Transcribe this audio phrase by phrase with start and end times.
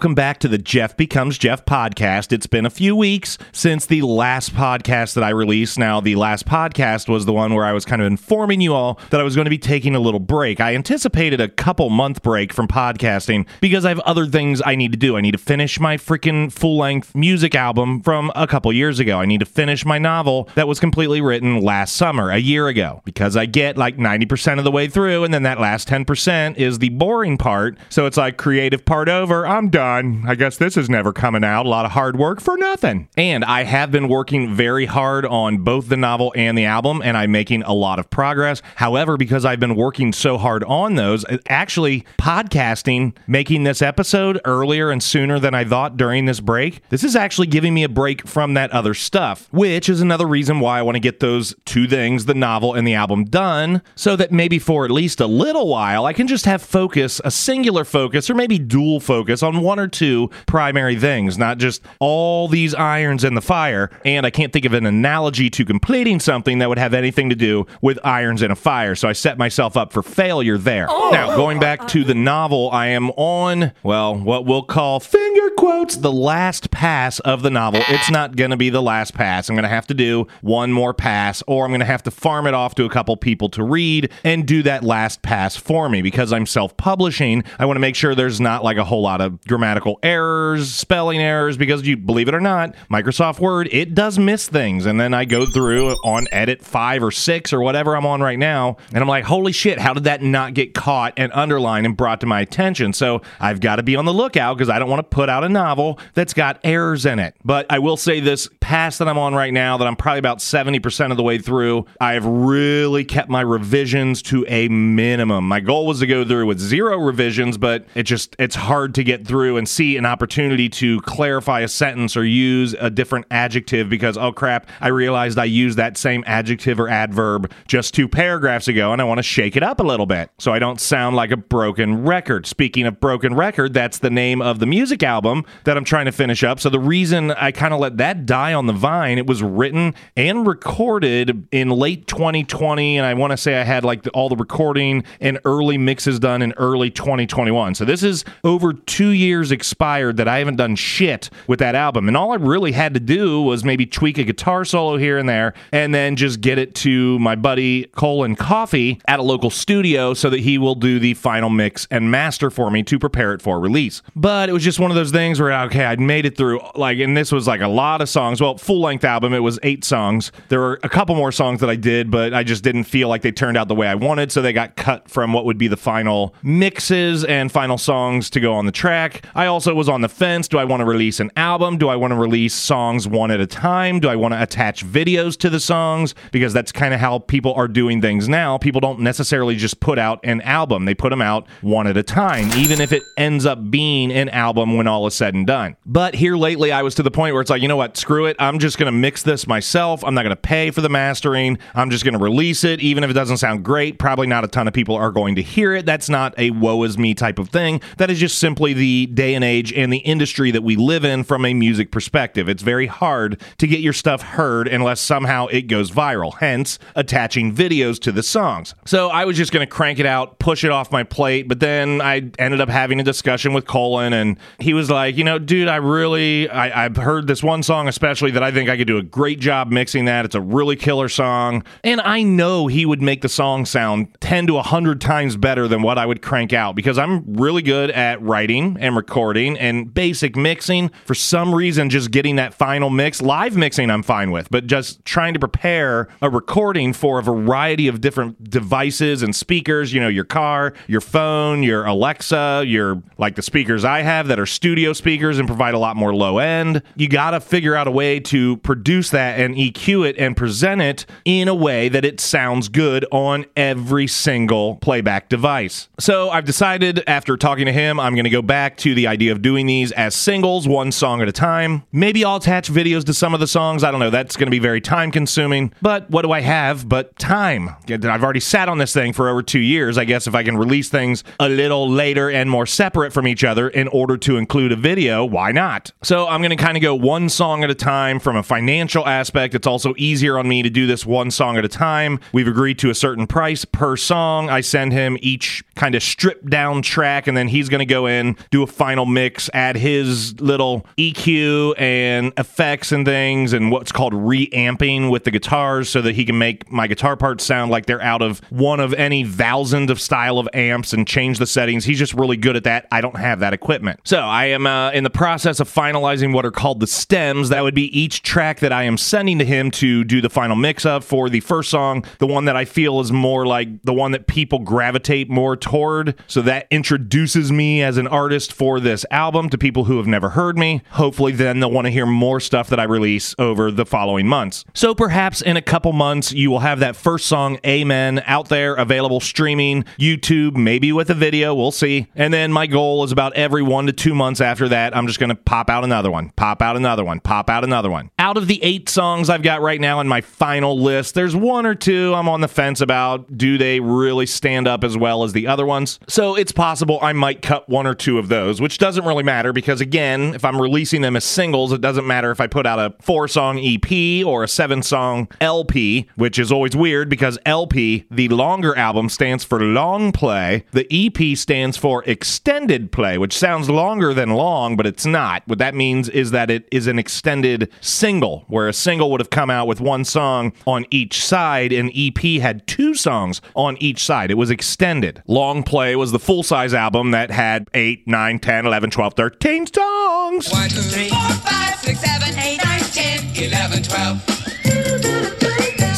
[0.00, 2.32] welcome back to the Jef Becomes Jef podcast.
[2.32, 5.78] It's been a few weeks since the last podcast that I released.
[5.78, 8.98] Now, the last podcast was the one where I was kind of informing you all
[9.10, 10.58] that I was going to be taking a little break.
[10.58, 14.92] I anticipated a couple month break from podcasting because I have other things I need
[14.92, 15.18] to do.
[15.18, 19.18] I need to finish my freaking full length music album from a couple years ago.
[19.18, 23.02] I need to finish my novel that was completely written last summer, a year ago,
[23.04, 26.78] because I get like 90% of the way through, and then that last 10% is
[26.78, 27.76] the boring part.
[27.90, 29.46] So it's like creative part over.
[29.46, 29.89] I'm done.
[29.90, 31.66] I guess this is never coming out.
[31.66, 33.08] A lot of hard work for nothing.
[33.16, 37.16] And I have been working very hard on both the novel and the album, and
[37.16, 38.62] I'm making a lot of progress.
[38.76, 44.40] However, because I've been working so hard on those, uh, actually podcasting, making this episode
[44.44, 47.88] earlier and sooner than I thought during this break, this is actually giving me a
[47.88, 51.54] break from that other stuff, which is another reason why I want to get those
[51.64, 55.26] two things, the novel and the album, done, so that maybe for at least a
[55.26, 59.60] little while, I can just have focus, a singular focus, or maybe dual focus on
[59.60, 63.90] one or two primary things, not just all these irons in the fire.
[64.04, 67.34] And I can't think of an analogy to completing something that would have anything to
[67.34, 68.94] do with irons in a fire.
[68.94, 70.86] So I set myself up for failure there.
[70.88, 71.10] Oh.
[71.12, 75.96] Now, going back to the novel, I am on, well, what we'll call finger quotes,
[75.96, 77.82] the last pass of the novel.
[77.88, 79.48] It's not going to be the last pass.
[79.48, 82.10] I'm going to have to do one more pass, or I'm going to have to
[82.10, 85.88] farm it off to a couple people to read and do that last pass for
[85.88, 87.44] me because I'm self publishing.
[87.58, 89.69] I want to make sure there's not like a whole lot of grammatical
[90.02, 94.86] errors, spelling errors, because you believe it or not, Microsoft Word, it does miss things.
[94.86, 98.38] And then I go through on edit five or six or whatever I'm on right
[98.38, 101.96] now, and I'm like, holy shit, how did that not get caught and underlined and
[101.96, 102.92] brought to my attention?
[102.92, 105.44] So I've got to be on the lookout because I don't want to put out
[105.44, 107.34] a novel that's got errors in it.
[107.44, 110.38] But I will say this pass that I'm on right now, that I'm probably about
[110.38, 115.48] 70% of the way through, I've really kept my revisions to a minimum.
[115.48, 119.04] My goal was to go through with zero revisions, but it just, it's hard to
[119.04, 123.90] get through and see an opportunity to clarify a sentence or use a different adjective
[123.90, 128.68] because, oh crap, I realized I used that same adjective or adverb just two paragraphs
[128.68, 131.14] ago and I want to shake it up a little bit so I don't sound
[131.14, 132.46] like a broken record.
[132.46, 136.12] Speaking of broken record, that's the name of the music album that I'm trying to
[136.12, 136.58] finish up.
[136.58, 139.94] So the reason I kind of let that die on the vine, it was written
[140.16, 144.30] and recorded in late 2020 and I want to say I had like the, all
[144.30, 147.74] the recording and early mixes done in early 2021.
[147.74, 152.08] So this is over 2 years expired that I haven't done shit with that album.
[152.08, 155.28] And all I really had to do was maybe tweak a guitar solo here and
[155.28, 160.14] there and then just get it to my buddy Colin Coffee at a local studio
[160.14, 163.40] so that he will do the final mix and master for me to prepare it
[163.40, 164.02] for release.
[164.14, 166.98] But it was just one of those things where okay, I'd made it through like
[166.98, 168.40] and this was like a lot of songs.
[168.40, 170.32] Well, full length album, it was 8 songs.
[170.48, 173.22] There were a couple more songs that I did, but I just didn't feel like
[173.22, 175.68] they turned out the way I wanted, so they got cut from what would be
[175.68, 179.24] the final mixes and final songs to go on the track.
[179.34, 180.48] I also was on the fence.
[180.48, 181.78] Do I want to release an album?
[181.78, 184.00] Do I want to release songs one at a time?
[184.00, 186.14] Do I want to attach videos to the songs?
[186.32, 188.58] Because that's kind of how people are doing things now.
[188.58, 192.02] People don't necessarily just put out an album, they put them out one at a
[192.02, 195.76] time, even if it ends up being an album when all is said and done.
[195.86, 197.96] But here lately, I was to the point where it's like, you know what?
[197.96, 198.36] Screw it.
[198.38, 200.04] I'm just going to mix this myself.
[200.04, 201.58] I'm not going to pay for the mastering.
[201.74, 203.98] I'm just going to release it, even if it doesn't sound great.
[203.98, 205.86] Probably not a ton of people are going to hear it.
[205.86, 207.80] That's not a woe is me type of thing.
[207.98, 211.22] That is just simply the day and age and the industry that we live in
[211.22, 212.48] from a music perspective.
[212.48, 217.54] It's very hard to get your stuff heard unless somehow it goes viral, hence attaching
[217.54, 218.74] videos to the songs.
[218.86, 221.60] So I was just going to crank it out, push it off my plate, but
[221.60, 225.38] then I ended up having a discussion with Colin and he was like, you know,
[225.38, 228.86] dude, I really, I, I've heard this one song especially that I think I could
[228.86, 230.24] do a great job mixing that.
[230.24, 231.62] It's a really killer song.
[231.84, 235.82] And I know he would make the song sound 10 to 100 times better than
[235.82, 240.36] what I would crank out because I'm really good at writing and recording and basic
[240.36, 240.90] mixing.
[241.06, 245.04] For some reason, just getting that final mix, live mixing, I'm fine with, but just
[245.04, 250.08] trying to prepare a recording for a variety of different devices and speakers, you know,
[250.08, 254.92] your car, your phone, your Alexa, your like the speakers I have that are studio
[254.92, 256.82] speakers and provide a lot more low end.
[256.96, 260.36] You got to figure out a way way to produce that and EQ it and
[260.36, 265.88] present it in a way that it sounds good on every single playback device.
[265.98, 269.32] So I've decided after talking to him, I'm going to go back to the idea
[269.32, 271.82] of doing these as singles, one song at a time.
[271.92, 273.84] Maybe I'll attach videos to some of the songs.
[273.84, 274.10] I don't know.
[274.10, 275.72] That's going to be very time consuming.
[275.82, 277.70] But what do I have but time?
[277.88, 279.98] I've already sat on this thing for over two years.
[279.98, 283.44] I guess if I can release things a little later and more separate from each
[283.44, 285.92] other in order to include a video, why not?
[286.02, 289.06] So I'm going to kind of go one song at a time from a financial
[289.06, 289.54] aspect.
[289.54, 292.20] It's also easier on me to do this one song at a time.
[292.32, 294.50] We've agreed to a certain price per song.
[294.50, 298.06] I send him each kind of stripped down track, and then he's going to go
[298.06, 303.92] in, do a final mix, add his little EQ and effects and things, and what's
[303.92, 307.86] called reamping with the guitars so that he can make my guitar parts sound like
[307.86, 311.84] they're out of one of any thousand of style of amps and change the settings.
[311.84, 312.86] He's just really good at that.
[312.90, 314.00] I don't have that equipment.
[314.04, 317.48] So I am uh, in the process of finalizing what are called the stems.
[317.48, 320.56] That would be each track that I am sending to him to do the final
[320.56, 323.92] mix of for the first song, the one that I feel is more like the
[323.92, 326.14] one that people gravitate more toward.
[326.26, 330.30] So that introduces me as an artist for this album to people who have never
[330.30, 330.82] heard me.
[330.90, 334.64] Hopefully, then they'll want to hear more stuff that I release over the following months.
[334.74, 338.74] So perhaps in a couple months, you will have that first song, Amen, out there,
[338.74, 341.54] available streaming, YouTube, maybe with a video.
[341.54, 342.08] We'll see.
[342.14, 345.18] And then my goal is about every one to two months after that, I'm just
[345.18, 348.10] going to pop out another one, pop out another one, pop out another one.
[348.18, 351.66] Out of the eight songs I've got right now in my final list, there's one
[351.66, 353.36] or two I'm on the fence about.
[353.36, 355.98] Do they really stand up as well as the other ones?
[356.08, 359.52] So it's possible I might cut one or two of those, which doesn't really matter
[359.52, 362.78] because, again, if I'm releasing them as singles, it doesn't matter if I put out
[362.78, 368.04] a four song EP or a seven song LP, which is always weird because LP,
[368.10, 370.64] the longer album, stands for long play.
[370.72, 375.42] The EP stands for extended play, which sounds longer than long, but it's not.
[375.46, 379.30] What that means is that it is an extended single, where a single would have
[379.30, 384.04] come out with one song on each side, and EP had two songs on each
[384.04, 384.30] side.
[384.30, 385.22] It was extended.
[385.26, 389.64] Long play was the full size album that had 8, 9, 10, 11, 12, 13
[389.68, 390.50] songs.
[390.50, 394.49] 1, 2, 3, 4, 5, 6, 7, 8, 9, 10, 11, 12.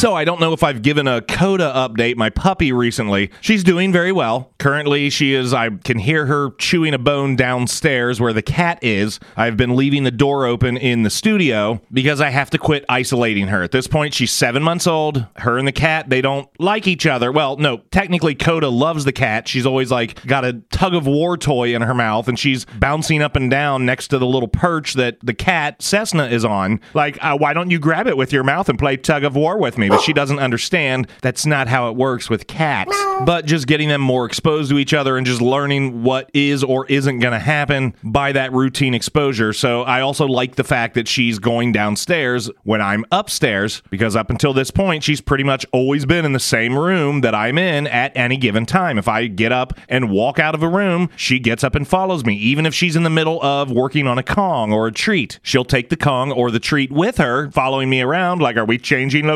[0.02, 2.16] So I don't know if I've given a Coda update.
[2.16, 4.52] My puppy recently, she's doing very well.
[4.58, 5.54] Currently, she is.
[5.54, 9.20] I can hear her chewing a bone downstairs where the cat is.
[9.36, 13.46] I've been leaving the door open in the studio because I have to quit isolating
[13.46, 13.62] her.
[13.62, 15.24] At this point, she's seven months old.
[15.36, 17.30] Her and the cat, they don't like each other.
[17.30, 19.46] Well, no, technically, Coda loves the cat.
[19.46, 23.22] She's always like got a tug of war toy in her mouth, and she's bouncing
[23.22, 26.80] up and down next to the little perch that the cat Cessna is on.
[26.92, 29.58] Like, uh, why don't you grab it with your mouth and play tug of war
[29.58, 29.91] with me?
[29.92, 32.96] But she doesn't understand that's not how it works with cats.
[33.26, 36.86] But just getting them more exposed to each other and just learning what is or
[36.86, 39.52] isn't going to happen by that routine exposure.
[39.52, 44.30] So I also like the fact that she's going downstairs when I'm upstairs because up
[44.30, 47.86] until this point, she's pretty much always been in the same room that I'm in
[47.86, 48.98] at any given time.
[48.98, 52.24] If I get up and walk out of a room, she gets up and follows
[52.24, 52.34] me.
[52.36, 55.64] Even if she's in the middle of working on a Kong or a treat, she'll
[55.64, 58.40] take the Kong or the treat with her, following me around.
[58.40, 59.26] Like, are we changing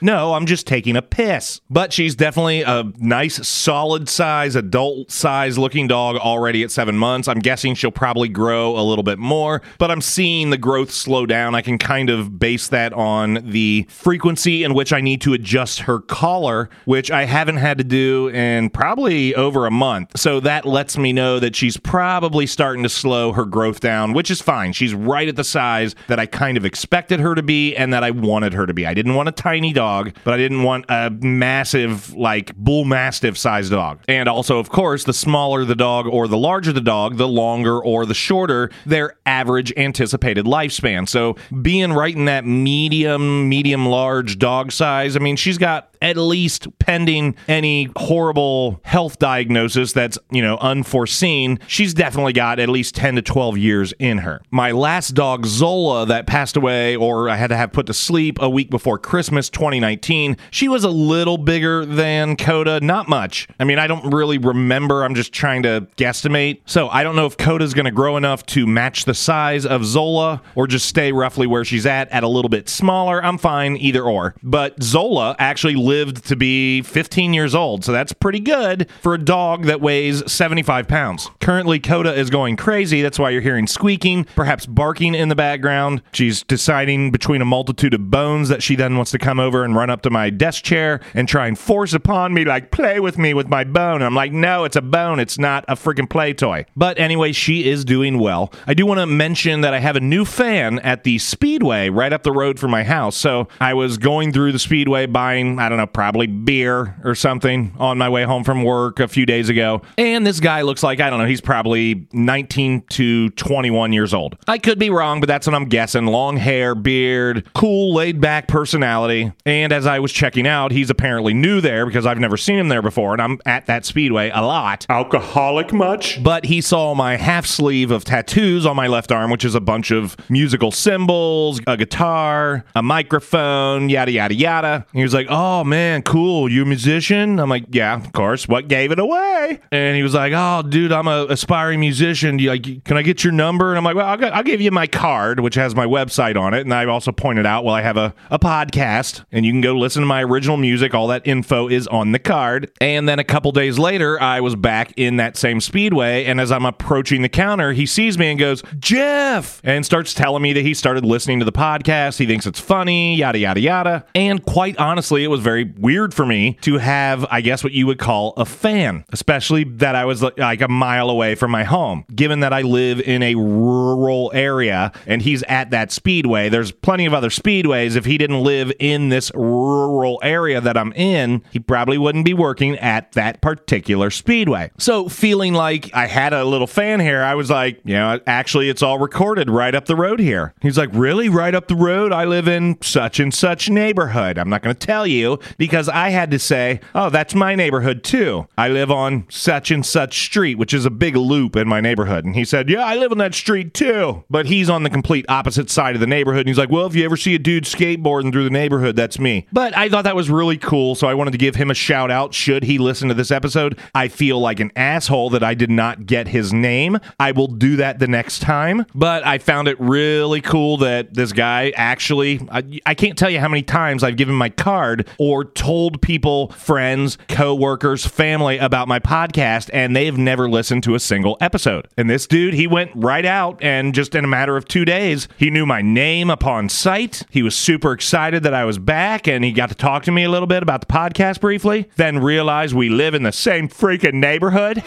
[0.00, 1.60] No, I'm just taking a piss.
[1.70, 7.28] But she's definitely a nice, solid size, adult size looking dog already at seven months.
[7.28, 11.26] I'm guessing she'll probably grow a little bit more, but I'm seeing the growth slow
[11.26, 11.54] down.
[11.54, 15.80] I can kind of base that on the frequency in which I need to adjust
[15.80, 20.18] her collar, which I haven't had to do in probably over a month.
[20.18, 24.30] So that lets me know that she's probably starting to slow her growth down, which
[24.30, 24.72] is fine.
[24.72, 28.02] She's right at the size that I kind of expected her to be and that
[28.02, 28.86] I wanted her to be.
[28.86, 33.36] I didn't want a tiny dog, but I didn't want a massive, like bull mastiff
[33.36, 34.00] sized dog.
[34.08, 37.78] And also, of course, the smaller the dog or the larger the dog, the longer
[37.78, 41.08] or the shorter their average anticipated lifespan.
[41.08, 46.16] So being right in that medium, medium large dog size, I mean, she's got at
[46.16, 52.94] least pending any horrible health diagnosis that's, you know, unforeseen, she's definitely got at least
[52.94, 54.40] 10 to 12 years in her.
[54.50, 58.38] My last dog, Zola, that passed away or I had to have put to sleep
[58.40, 63.48] a week before Christmas 2019, she was a little bigger than Coda, not much.
[63.58, 65.04] I mean, I don't really remember.
[65.04, 66.60] I'm just trying to guesstimate.
[66.66, 69.84] So I don't know if Coda's going to grow enough to match the size of
[69.84, 73.22] Zola or just stay roughly where she's at, at a little bit smaller.
[73.24, 74.34] I'm fine either or.
[74.42, 79.18] But Zola actually lived to be 15 years old, so that's pretty good for a
[79.18, 81.28] dog that weighs 75 pounds.
[81.40, 83.02] Currently, Coda is going crazy.
[83.02, 86.02] That's why you're hearing squeaking, perhaps barking in the background.
[86.12, 89.74] She's deciding between a multitude of bones that she then wants to come over and
[89.74, 93.18] run up to my desk chair and try and force upon me, like, play with
[93.18, 93.96] me with my bone.
[93.96, 95.18] And I'm like, no, it's a bone.
[95.18, 96.66] It's not a freaking play toy.
[96.76, 98.52] But anyway, she is doing well.
[98.68, 102.12] I do want to mention that I have a new fan at the Speedway right
[102.12, 103.16] up the road from my house.
[103.16, 107.74] So I was going through the Speedway buying, I don't know, probably beer or something
[107.78, 109.82] on my way home from work a few days ago.
[109.98, 114.36] And this guy looks like, I don't know, he's probably 19 to 21 years old.
[114.48, 116.06] I could be wrong, but that's what I'm guessing.
[116.06, 119.32] Long hair, beard, cool, laid back personality.
[119.44, 122.68] And as I was checking out, he's apparently new there because I've never seen him
[122.68, 123.12] there before.
[123.12, 124.86] And I'm at that Speedway a lot.
[124.88, 126.22] Alcoholic much?
[126.22, 129.60] But he saw my half sleeve of tattoos on my left arm, which is a
[129.60, 134.86] bunch of musical symbols, a guitar, a microphone, yada, yada, yada.
[134.92, 136.50] He was like, Oh man, cool.
[136.50, 137.38] You a musician?
[137.38, 138.46] I'm like, Yeah, of course.
[138.46, 139.60] What gave it away?
[139.72, 142.36] And he was like, Oh, dude, I'm a aspiring musician.
[142.36, 143.70] Do you, like, can I get your number?
[143.70, 146.38] And I'm like, Well, I'll, g- I'll give you my card, which has my website
[146.38, 146.60] on it.
[146.60, 149.74] And I've also pointed out, well, I have a, a podcast and you can go
[149.74, 150.92] listen to my original music.
[150.94, 152.70] All that info is on the card.
[152.80, 156.24] And then a couple days later, I was back in that same speedway.
[156.24, 160.42] And as I'm approaching the counter, he sees me and goes, Jef, and starts telling
[160.42, 162.18] me that he started listening to the podcast.
[162.18, 164.04] He thinks it's funny, yada, yada, yada.
[164.14, 167.86] And quite honestly, it was very weird for me to have, I guess, what you
[167.86, 172.04] would call a fan, especially that I was like a mile away from my home.
[172.14, 177.06] Given that I live in a rural area and he's at that speedway, there's plenty
[177.06, 177.96] of other speedways.
[177.96, 182.34] If he didn't live in this rural area that I'm in, he probably wouldn't be
[182.34, 184.70] working at that particular speedway.
[184.78, 188.68] So, feeling like I had a little fan here, I was like, you know, actually,
[188.68, 190.54] it's all recorded right up the road here.
[190.60, 191.28] He's like, really?
[191.28, 192.12] Right up the road?
[192.12, 194.38] I live in such and such neighborhood.
[194.38, 198.02] I'm not going to tell you because I had to say, oh, that's my neighborhood
[198.04, 198.46] too.
[198.56, 202.24] I live on such and such street, which is a big loop in my neighborhood.
[202.24, 204.24] And he said, yeah, I live on that street too.
[204.30, 206.40] But he's on the complete opposite side of the neighborhood.
[206.40, 209.18] And he's like, well, if you ever see a dude skateboarding through the neighborhood, that's
[209.18, 209.46] me.
[209.52, 210.94] But I thought that was really cool.
[210.94, 213.78] So I wanted to give him a shout out should he listen to this episode.
[213.94, 216.98] I feel like an asshole that I did not get his name.
[217.18, 218.86] I will do that the next time.
[218.94, 223.40] But I found it really cool that this guy actually, I, I can't tell you
[223.40, 228.98] how many times I've given my card or told people, friends, co-workers, family about my
[228.98, 231.88] podcast, and they've never listened to a single episode.
[231.96, 235.28] And this dude, he went right out and just in a matter of two days,
[235.36, 237.22] he knew my name upon sight.
[237.30, 240.24] He was super excited that I was back and he got to talk to me
[240.24, 244.14] a little bit about the podcast briefly, then realized we live in the same freaking
[244.14, 244.82] neighborhood.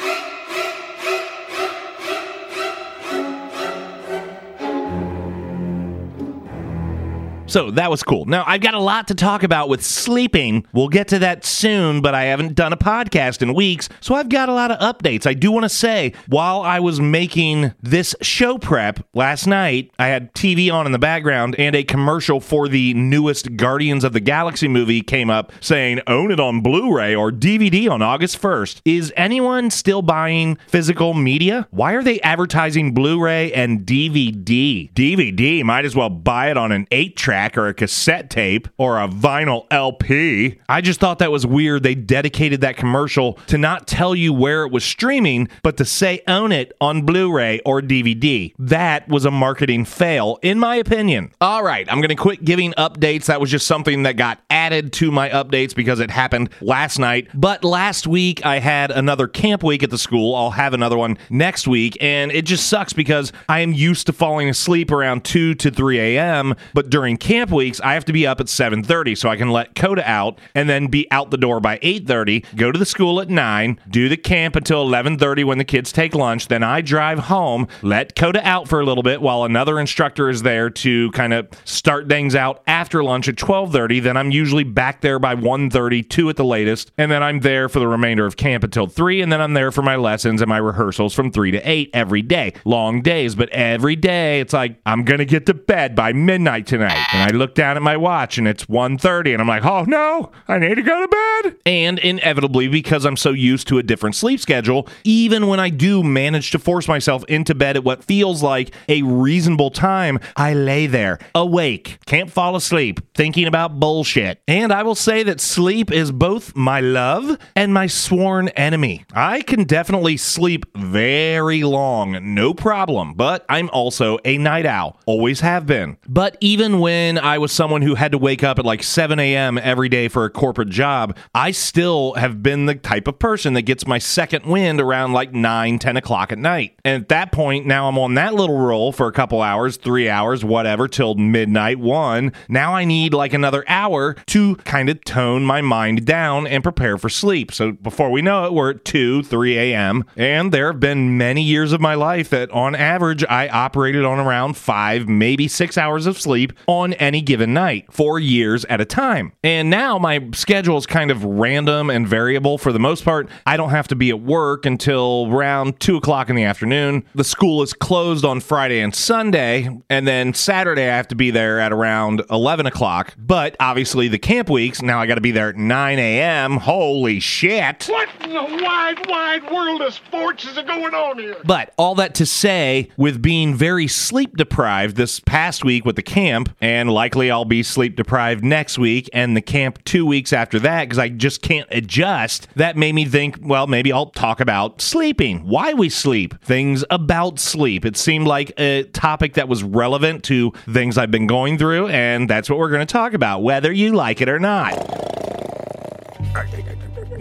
[7.53, 8.25] So that was cool.
[8.25, 10.65] Now, I've got a lot to talk about with sleeping.
[10.73, 14.29] We'll get to that soon, but I haven't done a podcast in weeks, so I've
[14.29, 15.27] got a lot of updates.
[15.27, 20.07] I do want to say, while I was making this show prep last night, I
[20.07, 24.19] had TV on in the background and a commercial for the newest Guardians of the
[24.19, 28.81] Galaxy movie came up saying, own it on Blu ray or DVD on August 1st.
[28.83, 31.67] Is anyone still buying physical media?
[31.69, 34.91] Why are they advertising Blu ray and DVD?
[34.93, 38.99] DVD, might as well buy it on an 8 track or a cassette tape or
[38.99, 40.59] a vinyl LP.
[40.69, 41.83] I just thought that was weird.
[41.83, 46.21] They dedicated that commercial to not tell you where it was streaming, but to say
[46.27, 48.53] own it on Blu ray or DVD.
[48.57, 51.31] That was a marketing fail, in my opinion.
[51.41, 53.25] All right, I'm going to quit giving updates.
[53.25, 57.27] That was just something that got added to my updates because it happened last night.
[57.33, 60.35] But last week, I had another camp week at the school.
[60.35, 61.97] I'll have another one next week.
[61.99, 65.99] And it just sucks because I am used to falling asleep around 2 to 3
[65.99, 66.55] a.m.
[66.73, 69.75] But during camp weeks, I have to be up at 7:30 so I can let
[69.75, 73.29] Coda out and then be out the door by 8:30, go to the school at
[73.29, 77.67] 9, do the camp until 11:30 when the kids take lunch, then I drive home,
[77.81, 81.47] let Coda out for a little bit while another instructor is there to kind of
[81.65, 86.29] start things out after lunch at 12:30, then I'm usually back there by 1:30, 2
[86.29, 89.31] at the latest, and then I'm there for the remainder of camp until 3 and
[89.31, 92.53] then I'm there for my lessons and my rehearsals from 3 to 8 every day.
[92.65, 96.67] Long days, but every day it's like I'm going to get to bed by midnight
[96.67, 97.07] tonight.
[97.13, 100.33] And I look down at my watch and it's 1.30 and I'm like, oh no,
[100.49, 101.55] I need to go to bed.
[101.65, 106.03] And inevitably, because I'm so used to a different sleep schedule, even when I do
[106.03, 110.85] manage to force myself into bed at what feels like a reasonable time, I lay
[110.85, 114.41] there, awake, can't fall asleep, thinking about bullshit.
[114.45, 119.05] And I will say that sleep is both my love and my sworn enemy.
[119.13, 125.39] I can definitely sleep very long, no problem, but I'm also a night owl, always
[125.39, 125.95] have been.
[126.05, 129.19] But even when when I was someone who had to wake up at like 7
[129.19, 129.57] a.m.
[129.57, 133.63] every day for a corporate job, I still have been the type of person that
[133.63, 136.79] gets my second wind around like 9, 10 o'clock at night.
[136.85, 140.07] And at that point, now I'm on that little roll for a couple hours, three
[140.07, 142.31] hours, whatever, till midnight, one.
[142.47, 146.97] Now I need like another hour to kind of tone my mind down and prepare
[146.97, 147.51] for sleep.
[147.51, 150.05] So before we know it, we're at 2, 3 a.m.
[150.15, 154.19] And there have been many years of my life that on average I operated on
[154.19, 158.85] around five, maybe six hours of sleep on any given night for years at a
[158.85, 159.33] time.
[159.43, 163.29] And now my schedule is kind of random and variable for the most part.
[163.45, 167.03] I don't have to be at work until around 2 o'clock in the afternoon.
[167.15, 169.69] The school is closed on Friday and Sunday.
[169.89, 173.13] And then Saturday, I have to be there at around 11 o'clock.
[173.17, 176.57] But obviously, the camp weeks, now I got to be there at 9 a.m.
[176.57, 177.85] Holy shit.
[177.87, 181.37] What in the wide, wide world of sports is going on here?
[181.45, 186.03] But all that to say, with being very sleep deprived this past week with the
[186.03, 190.59] camp, and likely I'll be sleep deprived next week and the camp two weeks after
[190.59, 194.81] that because I just can't adjust, that made me think, well, maybe I'll talk about
[194.81, 197.85] sleeping, why we sleep, things about sleep.
[197.85, 202.29] It seemed like a topic that was relevant to things I've been going through, and
[202.29, 205.12] that's what we're going to talk about, whether you like it or not.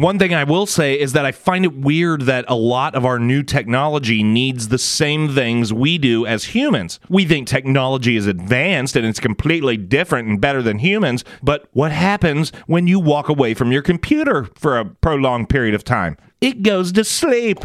[0.03, 3.07] One thing I will say is that I find it weird that a lot of
[3.07, 6.99] our new technology needs the same things we do as humans.
[7.09, 11.93] We think technology is advanced and it's completely different and better than humans, but what
[11.93, 16.17] happens when you walk away from your computer for a prolonged period of time?
[16.41, 17.61] It goes to sleep.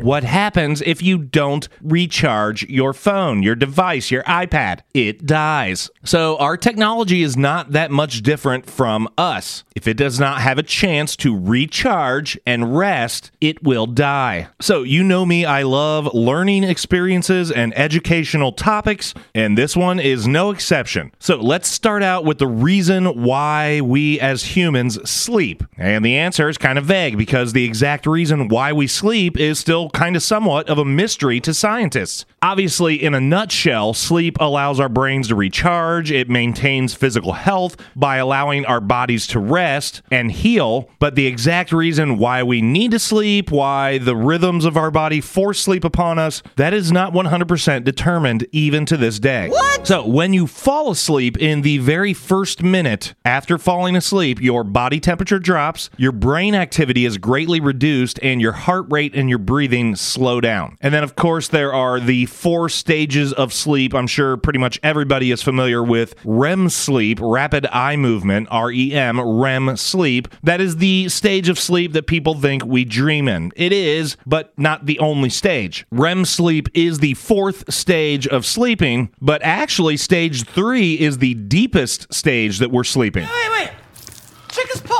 [0.00, 4.80] What happens if you don't recharge your phone, your device, your iPad?
[4.94, 5.90] It dies.
[6.04, 9.64] So, our technology is not that much different from us.
[9.74, 14.48] If it does not have a chance to recharge and rest, it will die.
[14.60, 20.28] So, you know me, I love learning experiences and educational topics, and this one is
[20.28, 21.10] no exception.
[21.18, 25.64] So, let's start out with the reason why we as humans sleep.
[25.76, 29.58] And the answer is kind of vague because the exact reason why we sleep is
[29.58, 32.24] still kind of somewhat of a mystery to scientists.
[32.40, 38.16] Obviously, in a nutshell, sleep allows our brains to recharge, it maintains physical health by
[38.16, 40.88] allowing our bodies to rest and heal.
[40.98, 45.20] But the exact reason why we need to sleep, why the rhythms of our body
[45.20, 49.48] force sleep upon us, that is not 100% determined even to this day.
[49.48, 49.86] What?
[49.86, 55.00] So, when you fall asleep in the very first minute after falling asleep, your body
[55.00, 59.77] temperature drops, your brain activity is greatly reduced, and your heart rate and your breathing
[59.96, 60.76] slow down.
[60.80, 63.94] And then, of course, there are the four stages of sleep.
[63.94, 69.76] I'm sure pretty much everybody is familiar with REM sleep, rapid eye movement, REM, REM
[69.76, 70.28] sleep.
[70.42, 73.52] That is the stage of sleep that people think we dream in.
[73.56, 75.86] It is, but not the only stage.
[75.90, 82.12] REM sleep is the fourth stage of sleeping, but actually, stage three is the deepest
[82.12, 83.26] stage that we're sleeping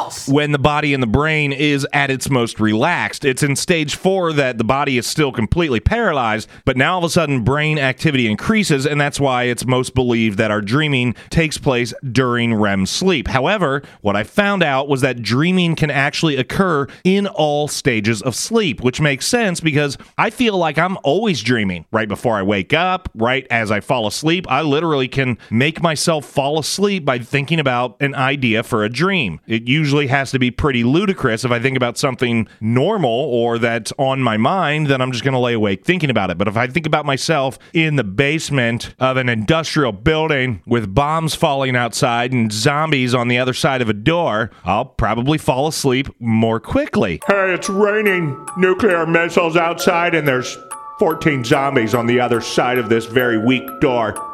[0.09, 0.29] Pulse.
[0.29, 3.25] when the body and the brain is at its most relaxed.
[3.25, 7.05] It's in stage four that the body is still completely paralyzed, but now all of
[7.05, 11.59] a sudden brain activity increases, and that's why it's most believed that our dreaming takes
[11.59, 13.29] place during REM sleep.
[13.29, 18.35] However, what I found out was that dreaming can actually occur in all stages of
[18.35, 22.73] sleep, which makes sense because I feel like I'm always dreaming right before I wake
[22.73, 24.47] up, right as I fall asleep.
[24.49, 29.41] I literally can make myself fall asleep by thinking about an idea for a dream.
[29.47, 31.45] It usually has to be pretty ludicrous.
[31.45, 35.35] If I think about something normal or that's on my mind, then I'm just going
[35.35, 36.39] to lay awake thinking about it.
[36.39, 41.35] But if I think about myself in the basement of an industrial building with bombs
[41.35, 46.09] falling outside and zombies on the other side of a door, I'll probably fall asleep
[46.21, 47.21] more quickly.
[47.27, 50.57] Hey, it's raining nuclear missiles outside, and there's
[50.99, 54.28] 14 zombies on the other side of this very weak door.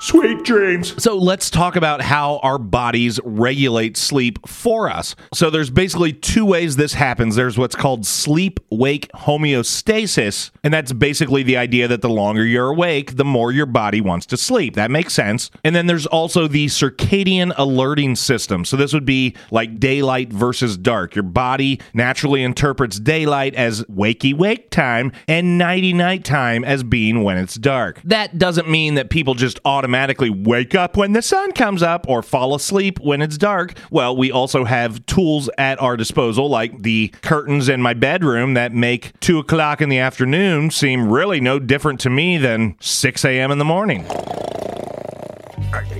[0.00, 1.02] Sweet dreams.
[1.02, 5.16] So let's talk about how our bodies regulate sleep for us.
[5.34, 7.34] So there's basically two ways this happens.
[7.34, 12.68] There's what's called sleep wake homeostasis, and that's basically the idea that the longer you're
[12.68, 14.76] awake, the more your body wants to sleep.
[14.76, 15.50] That makes sense.
[15.64, 18.64] And then there's also the circadian alerting system.
[18.64, 21.16] So this would be like daylight versus dark.
[21.16, 27.24] Your body naturally interprets daylight as wakey wake time and nighty night time as being
[27.24, 28.00] when it's dark.
[28.04, 29.87] That doesn't mean that people just automatically
[30.30, 33.74] wake up when the sun comes up or fall asleep when it's dark.
[33.90, 38.72] Well, we also have tools at our disposal, like the curtains in my bedroom that
[38.72, 43.50] make 2 o'clock in the afternoon seem really no different to me than 6 a.m.
[43.50, 44.06] in the morning.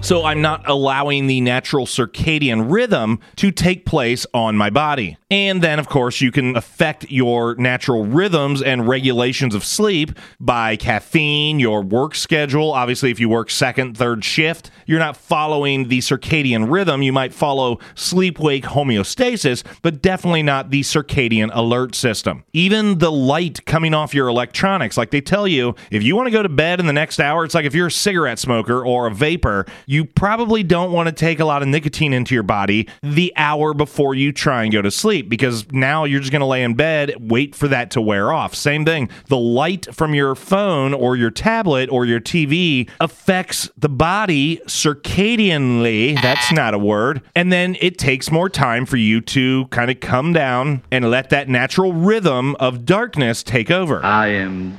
[0.01, 5.19] So I'm not allowing the natural circadian rhythm to take place on my body.
[5.31, 10.77] And then, of course, you can affect your natural rhythms and regulations of sleep by
[10.77, 12.73] caffeine, your work schedule.
[12.73, 17.03] Obviously, if you work second, third shift, you're not following the circadian rhythm.
[17.03, 22.45] You might follow sleep wake homeostasis, but definitely not the circadian alert system.
[22.55, 26.33] Even the light coming off your electronics, like they tell you, if you want to
[26.33, 29.09] go to bed in the next hour, it's like if you're a cigarette smoker or
[29.09, 32.87] a vapor, you probably don't want to take a lot of nicotine into your body
[33.03, 36.47] the hour before you try and go to sleep because now you're just going to
[36.47, 38.55] lay in bed, wait for that to wear off.
[38.55, 39.09] Same thing.
[39.29, 46.21] The light from your phone or your tablet or your TV affects the body circadianly.
[46.21, 47.23] That's not a word.
[47.35, 51.31] And then it takes more time for you to kind of come down and let
[51.31, 54.05] that natural rhythm of darkness take over.
[54.05, 54.79] I am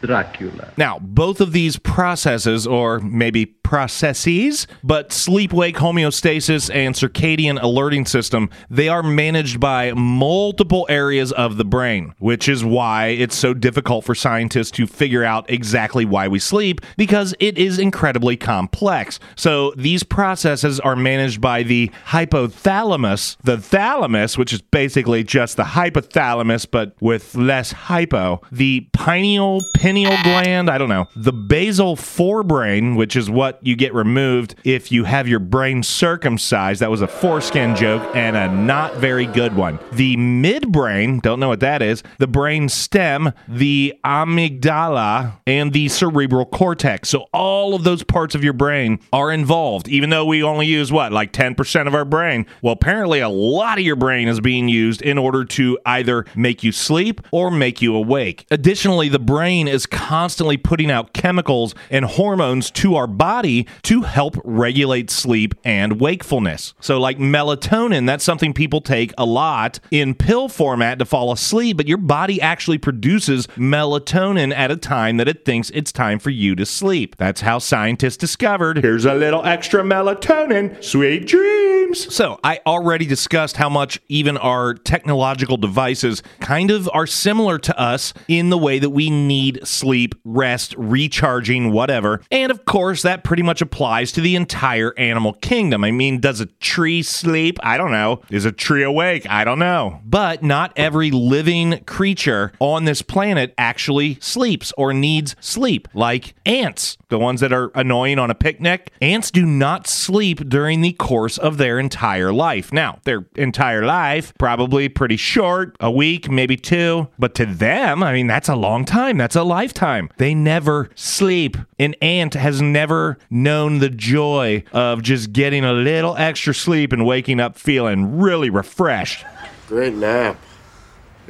[0.00, 0.72] Dracula.
[0.76, 8.04] Now, both of these processes, or maybe processes, but sleep wake homeostasis and circadian alerting
[8.04, 13.54] system, they are managed by multiple areas of the brain, which is why it's so
[13.54, 19.20] difficult for scientists to figure out exactly why we sleep because it is incredibly complex.
[19.36, 25.62] So, these processes are managed by the hypothalamus, the thalamus, which is basically just the
[25.62, 32.96] hypothalamus but with less hypo, the pineal pineal gland, I don't know, the basal forebrain,
[32.96, 36.80] which is what you get removed if you have your brain circumcised.
[36.80, 39.80] That was a foreskin joke and a not very good one.
[39.90, 46.46] The midbrain, don't know what that is, the brain stem, the amygdala, and the cerebral
[46.46, 47.08] cortex.
[47.08, 50.92] So all of those parts of your brain are involved, even though we only use
[50.92, 52.46] what, like 10% of our brain.
[52.62, 56.62] Well, apparently a lot of your brain is being used in order to either make
[56.62, 58.46] you sleep or make you awake.
[58.52, 64.36] Additionally, the brain is constantly putting out chemicals and hormones to our body to help
[64.44, 66.74] regulate sleep and wakefulness.
[66.80, 71.76] So, like melatonin, that's something people take a lot in pill format to fall asleep,
[71.76, 76.30] but your body actually produces melatonin at a time that it thinks it's time for
[76.30, 77.16] you to sleep.
[77.16, 78.78] That's how scientists discovered.
[78.78, 80.82] Here's a little extra melatonin.
[80.82, 82.14] Sweet dreams.
[82.14, 87.78] So, I already discussed how much even our technological devices kind of are similar to
[87.78, 92.20] us in the way that we need sleep, rest, recharging, whatever.
[92.30, 95.84] And of course, that pretty much applies to the entire animal kingdom.
[95.84, 97.58] I mean, does a tree sleep?
[97.62, 98.22] I don't know.
[98.30, 99.26] Is a tree awake?
[99.28, 100.00] I don't know.
[100.04, 106.98] But not every living creature on this planet actually sleeps or needs sleep, like ants,
[107.10, 108.90] the ones that are annoying on a picnic.
[109.00, 112.72] Ants do not sleep during the course of their entire life.
[112.72, 117.08] Now, their entire life, probably pretty short, a week, maybe two.
[117.18, 119.18] But to them, I mean, that's a long time.
[119.18, 120.10] That's a lifetime.
[120.16, 121.56] They never sleep.
[121.78, 127.04] An ant has never known the joy of just getting a little extra sleep and
[127.04, 129.24] waking up feeling really refreshed.
[129.68, 130.36] Great nap.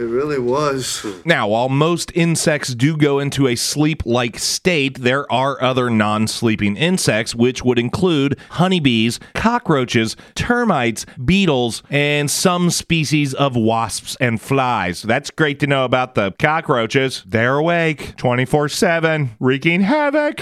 [0.00, 1.04] It really was.
[1.26, 6.26] Now, while most insects do go into a sleep like state, there are other non
[6.26, 14.40] sleeping insects, which would include honeybees, cockroaches, termites, beetles, and some species of wasps and
[14.40, 15.02] flies.
[15.02, 17.22] That's great to know about the cockroaches.
[17.26, 20.40] They're awake 24 7, wreaking havoc.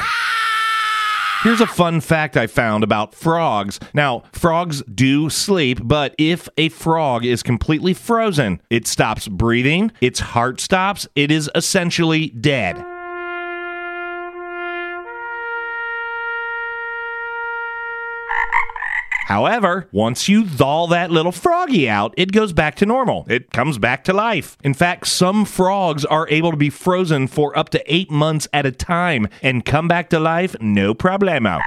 [1.45, 3.79] Here's a fun fact I found about frogs.
[3.95, 10.19] Now, frogs do sleep, but if a frog is completely frozen, it stops breathing, its
[10.19, 12.85] heart stops, it is essentially dead.
[19.29, 23.27] However, once you thaw that little froggy out, it goes back to normal.
[23.29, 24.57] It comes back to life.
[24.65, 28.65] In fact, some frogs are able to be frozen for up to eight months at
[28.65, 31.61] a time and come back to life no problemo.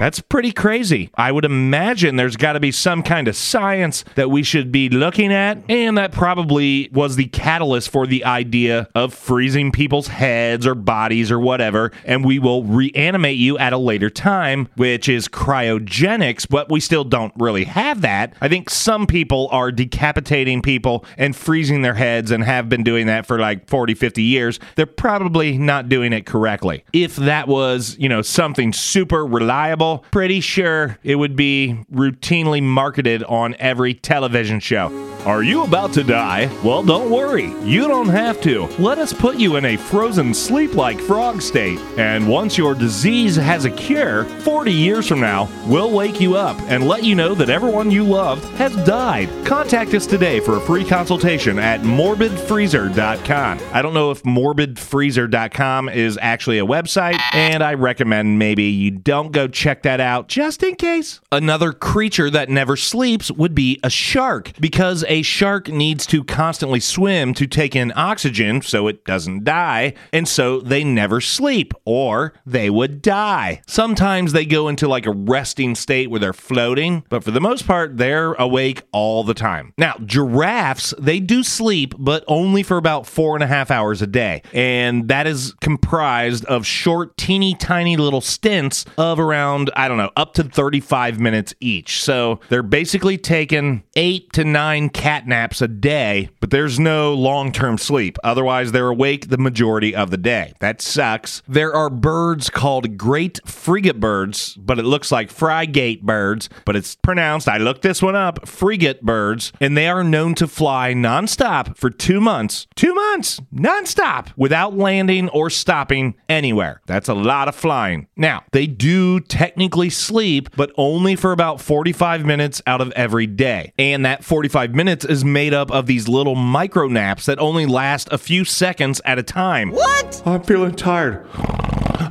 [0.00, 1.10] That's pretty crazy.
[1.14, 4.88] I would imagine there's got to be some kind of science that we should be
[4.88, 10.66] looking at, and that probably was the catalyst for the idea of freezing people's heads
[10.66, 15.28] or bodies or whatever, and we will reanimate you at a later time, which is
[15.28, 18.34] cryogenics, but we still don't really have that.
[18.40, 23.06] I think some people are decapitating people and freezing their heads and have been doing
[23.06, 24.58] that for like 40, 50 years.
[24.74, 26.84] They're probably not doing it correctly.
[26.92, 33.22] If that was, you know, something super reliable, pretty sure it would be routinely marketed
[33.24, 35.13] on every television show.
[35.26, 36.50] Are you about to die?
[36.62, 37.54] Well, don't worry.
[37.62, 38.66] You don't have to.
[38.78, 41.78] Let us put you in a frozen sleep like frog state.
[41.96, 46.60] And once your disease has a cure, 40 years from now, we'll wake you up
[46.68, 49.30] and let you know that everyone you loved has died.
[49.46, 53.60] Contact us today for a free consultation at morbidfreezer.com.
[53.72, 59.32] I don't know if morbidfreezer.com is actually a website, and I recommend maybe you don't
[59.32, 61.22] go check that out just in case.
[61.32, 66.80] Another creature that never sleeps would be a shark, because a shark needs to constantly
[66.80, 72.32] swim to take in oxygen so it doesn't die, and so they never sleep, or
[72.46, 73.62] they would die.
[73.66, 77.66] Sometimes they go into like a resting state where they're floating, but for the most
[77.66, 79.72] part, they're awake all the time.
[79.78, 84.06] Now, giraffes, they do sleep, but only for about four and a half hours a
[84.06, 84.42] day.
[84.52, 90.10] And that is comprised of short, teeny tiny little stints of around, I don't know,
[90.16, 92.02] up to 35 minutes each.
[92.02, 97.52] So they're basically taking eight to nine cat naps a day, but there's no long
[97.52, 98.16] term sleep.
[98.24, 100.54] Otherwise, they're awake the majority of the day.
[100.60, 101.42] That sucks.
[101.46, 106.94] There are birds called great frigate birds, but it looks like frigate birds, but it's
[106.94, 111.76] pronounced, I looked this one up, frigate birds, and they are known to fly nonstop
[111.76, 112.66] for two months.
[112.74, 116.80] Two months, nonstop, without landing or stopping anywhere.
[116.86, 118.06] That's a lot of flying.
[118.16, 123.74] Now, they do technically sleep, but only for about 45 minutes out of every day.
[123.78, 128.06] And that 45 minutes is made up of these little micro naps that only last
[128.12, 129.70] a few seconds at a time.
[129.70, 130.22] What?
[130.26, 131.26] I'm feeling tired.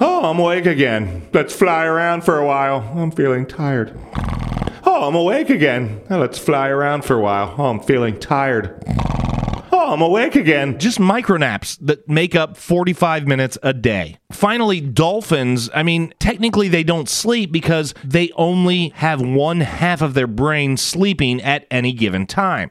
[0.02, 1.30] Oh, I'm awake again.
[1.34, 2.92] Let's fly around for a while.
[2.96, 3.96] I'm feeling tired.
[4.86, 6.02] Oh, I'm awake again.
[6.10, 7.54] Now let's fly around for a while.
[7.58, 8.84] Oh, I'm feeling tired.
[9.94, 10.80] I'm awake again.
[10.80, 14.18] just micronaps that make up 45 minutes a day.
[14.32, 20.16] Finally, dolphins, I mean, technically they don't sleep because they only have one half of
[20.16, 22.70] their brain sleeping at any given time.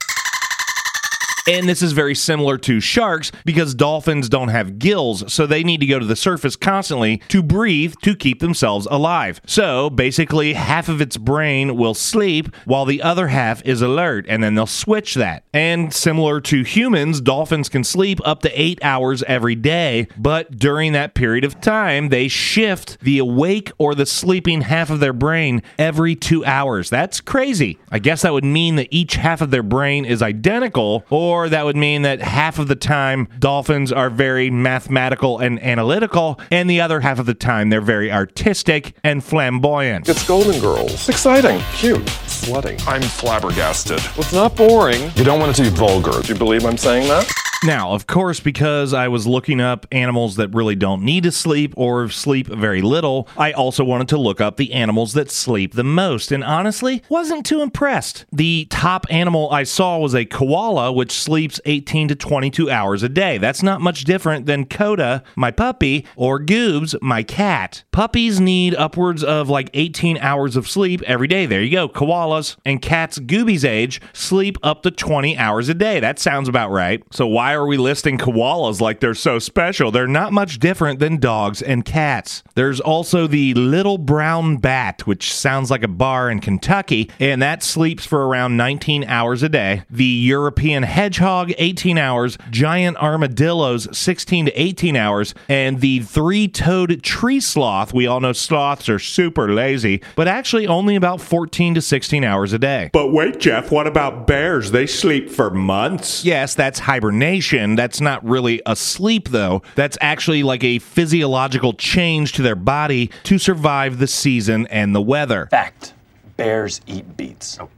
[1.48, 5.80] And this is very similar to sharks because dolphins don't have gills, so they need
[5.80, 9.40] to go to the surface constantly to breathe to keep themselves alive.
[9.44, 14.42] So basically, half of its brain will sleep while the other half is alert, and
[14.42, 15.42] then they'll switch that.
[15.52, 20.92] And similar to humans, dolphins can sleep up to eight hours every day, but during
[20.92, 25.62] that period of time, they shift the awake or the sleeping half of their brain
[25.76, 26.88] every two hours.
[26.88, 27.80] That's crazy.
[27.90, 31.64] I guess that would mean that each half of their brain is identical, or that
[31.64, 36.80] would mean that half of the time dolphins are very mathematical and analytical, and the
[36.80, 40.08] other half of the time they're very artistic and flamboyant.
[40.08, 41.08] It's Golden Girls.
[41.08, 42.80] Exciting, cute, slutty.
[42.86, 44.00] I'm flabbergasted.
[44.16, 45.10] It's not boring.
[45.16, 46.20] You don't want it to be vulgar.
[46.20, 47.51] Do you believe I'm saying that?
[47.64, 51.74] Now, of course, because I was looking up animals that really don't need to sleep
[51.76, 55.84] or sleep very little, I also wanted to look up the animals that sleep the
[55.84, 58.24] most, and honestly, wasn't too impressed.
[58.32, 63.08] The top animal I saw was a koala, which sleeps 18 to 22 hours a
[63.08, 63.38] day.
[63.38, 67.84] That's not much different than Coda, my puppy, or Goobs, my cat.
[67.92, 71.46] Puppies need upwards of like 18 hours of sleep every day.
[71.46, 72.56] There you go, koalas.
[72.64, 76.00] And cats Gooby's age sleep up to 20 hours a day.
[76.00, 77.02] That sounds about right.
[77.12, 79.90] So why are we listing koalas like they're so special?
[79.90, 82.42] They're not much different than dogs and cats.
[82.54, 87.62] There's also the little brown bat, which sounds like a bar in Kentucky, and that
[87.62, 89.82] sleeps for around 19 hours a day.
[89.90, 92.38] The European hedgehog, 18 hours.
[92.50, 95.34] Giant armadillos, 16 to 18 hours.
[95.48, 100.66] And the three toed tree sloth, we all know sloths are super lazy, but actually
[100.66, 102.90] only about 14 to 16 hours a day.
[102.92, 104.70] But wait, Jef, what about bears?
[104.70, 106.24] They sleep for months.
[106.24, 107.41] Yes, that's hibernation.
[107.76, 109.62] That's not really a sleep, though.
[109.74, 115.02] That's actually like a physiological change to their body to survive the season and the
[115.02, 115.48] weather.
[115.50, 115.94] Fact
[116.36, 117.58] Bears eat beets.
[117.60, 117.68] Oh.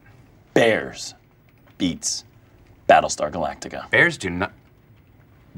[0.54, 1.14] Bears.
[1.78, 2.24] Beets.
[2.88, 3.90] Battlestar Galactica.
[3.90, 4.52] Bears do not.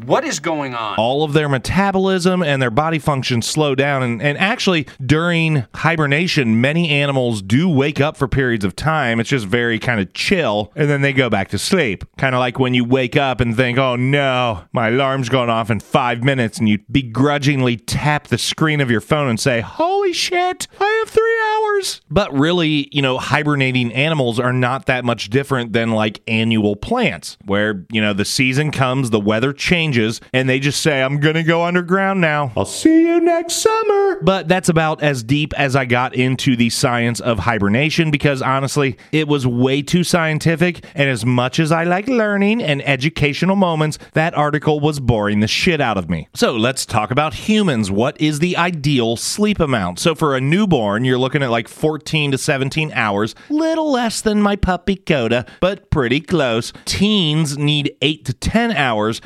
[0.04, 0.96] What is going on?
[0.98, 4.02] all of their metabolism and their body function slow down.
[4.02, 9.20] And, and actually, during hibernation, many animals do wake up for periods of time.
[9.20, 12.04] It's just very kind of chill, and then they go back to sleep.
[12.18, 15.70] Kind of like when you wake up and think, oh no, my alarm's going off
[15.70, 20.12] in five minutes, and you begrudgingly tap the screen of your phone and say, holy
[20.12, 22.00] shit, I have three hours.
[22.11, 27.37] But really, you know, hibernating animals are not that much different than like annual plants,
[27.44, 29.86] where, you know, the season comes, the weather changes,
[30.33, 32.53] and they just say, I'm going to go underground now.
[32.57, 34.20] I'll see you next summer.
[34.22, 38.96] But that's about as deep as I got into the science of hibernation because honestly,
[39.12, 40.85] it was way too scientific.
[40.94, 45.49] And as much as I like learning and educational moments, that article was boring the
[45.49, 46.29] shit out of me.
[46.35, 47.90] So let's talk about humans.
[47.90, 49.99] What is the ideal sleep amount?
[49.99, 54.20] So for a newborn, you're looking at like like 14 to 17 hours, little less
[54.20, 56.72] than my puppy Coda, but pretty close.
[56.85, 59.20] Teens need 8 to 10 hours,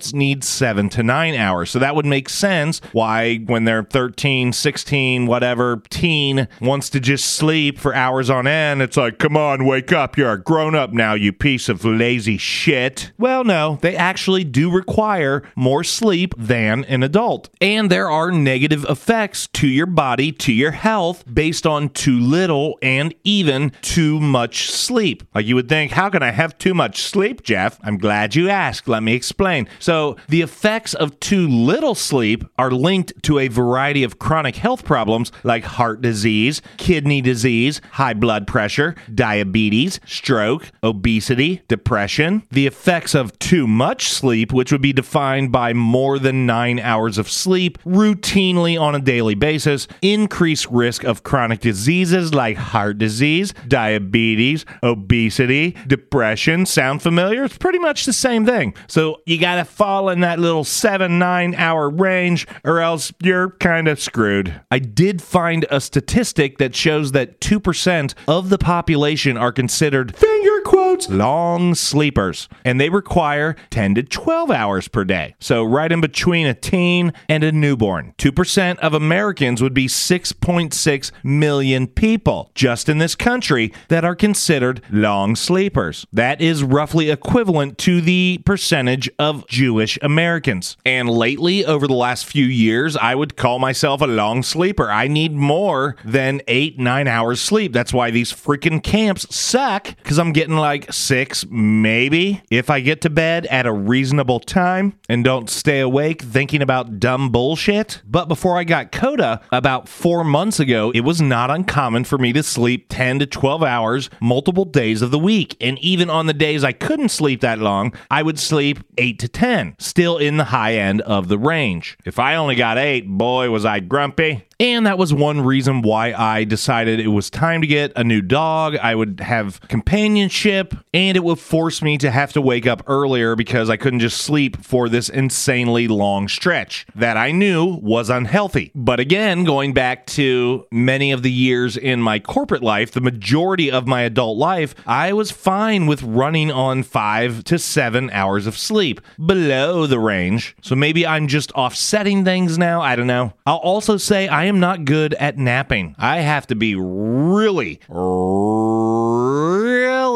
[0.00, 1.70] adults need 7 to 9 hours.
[1.70, 7.26] So that would make sense why when they're 13, 16, whatever, teen wants to just
[7.26, 10.16] sleep for hours on end, it's like, "Come on, wake up.
[10.16, 14.70] You're a grown up now, you piece of lazy shit." Well, no, they actually do
[14.70, 17.50] require more sleep than an adult.
[17.60, 22.78] And there are negative effects to your body, to your health, based on too little
[22.82, 25.24] and even too much sleep.
[25.34, 27.78] Like you would think, how can I have too much sleep, Jef?
[27.82, 28.88] I'm glad you asked.
[28.88, 29.68] Let me explain.
[29.78, 29.89] So,
[30.28, 35.32] the effects of too little sleep are linked to a variety of chronic health problems
[35.42, 42.44] like heart disease, kidney disease, high blood pressure, diabetes, stroke, obesity, depression.
[42.50, 47.18] The effects of too much sleep, which would be defined by more than nine hours
[47.18, 53.52] of sleep routinely on a daily basis, increase risk of chronic diseases like heart disease,
[53.66, 56.64] diabetes, obesity, depression.
[56.64, 57.42] Sound familiar?
[57.42, 58.74] It's pretty much the same thing.
[58.86, 63.52] So you got to fall in that little seven, nine hour range, or else you're
[63.52, 64.60] kind of screwed.
[64.70, 70.60] I did find a statistic that shows that 2% of the population are considered finger
[70.66, 75.34] quotes long sleepers, and they require 10 to 12 hours per day.
[75.40, 78.14] So, right in between a teen and a newborn.
[78.18, 84.82] 2% of Americans would be 6.6 million people just in this country that are considered
[84.90, 86.06] long sleepers.
[86.12, 90.76] That is roughly equivalent to the percentage of Jewish Americans.
[90.84, 94.90] And lately, over the last few years, I would call myself a long sleeper.
[94.90, 97.72] I need more than eight, nine hours sleep.
[97.72, 103.00] That's why these freaking camps suck because I'm getting like six, maybe, if I get
[103.02, 108.02] to bed at a reasonable time and don't stay awake thinking about dumb bullshit.
[108.06, 112.32] But before I got Coda, about four months ago, it was not uncommon for me
[112.32, 115.56] to sleep 10 to 12 hours multiple days of the week.
[115.60, 119.28] And even on the days I couldn't sleep that long, I would sleep 8 to
[119.28, 121.98] 10, still in the high end of the range.
[122.04, 124.46] If I only got 8, boy, was I grumpy.
[124.60, 128.20] And that was one reason why I decided it was time to get a new
[128.20, 128.76] dog.
[128.76, 133.34] I would have companionship, and it would force me to have to wake up earlier
[133.34, 138.70] because I couldn't just sleep for this insanely long stretch that I knew was unhealthy.
[138.74, 143.70] But again, going back to many of the years in my corporate life, the majority
[143.70, 148.58] of my adult life, I was fine with running on five to seven hours of
[148.58, 150.54] sleep below the range.
[150.60, 152.82] So maybe I'm just offsetting things now.
[152.82, 153.32] I don't know.
[153.46, 155.94] I'll also say I am not good at napping.
[155.98, 158.79] I have to be really, really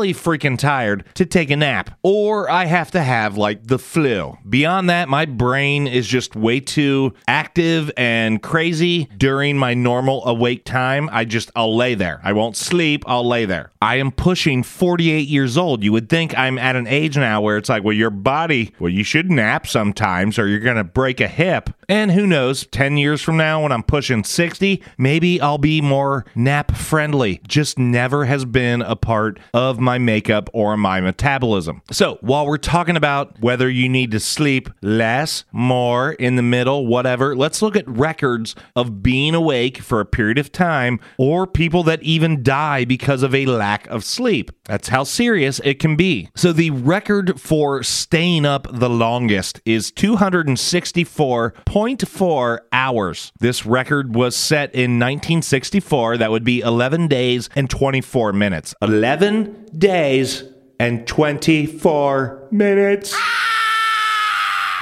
[0.02, 4.36] freaking tired to take a nap, or I have to have like the flu.
[4.48, 10.64] Beyond that, my brain is just way too active and crazy during my normal awake
[10.64, 11.08] time.
[11.12, 12.20] I just, I'll lay there.
[12.24, 13.04] I won't sleep.
[13.06, 13.70] I'll lay there.
[13.80, 15.84] I am pushing 48 years old.
[15.84, 18.90] You would think I'm at an age now where it's like, well, your body, well,
[18.90, 21.70] you should nap sometimes or you're going to break a hip.
[21.88, 26.24] And who knows, 10 years from now when I'm pushing 60, maybe I'll be more
[26.34, 27.40] nap friendly.
[27.46, 31.82] Just never has been a part of my makeup or my metabolism.
[31.90, 36.86] So, while we're talking about whether you need to sleep less, more, in the middle,
[36.86, 41.82] whatever, let's look at records of being awake for a period of time or people
[41.84, 44.50] that even die because of a lack of sleep.
[44.64, 46.30] That's how serious it can be.
[46.34, 53.32] So, the record for staying up the longest is 264.4 hours.
[53.38, 56.18] This record was set in 1964.
[56.18, 58.74] That would be 11 days and 24 minutes.
[58.80, 60.44] 11 days
[60.78, 63.14] and 24 minutes.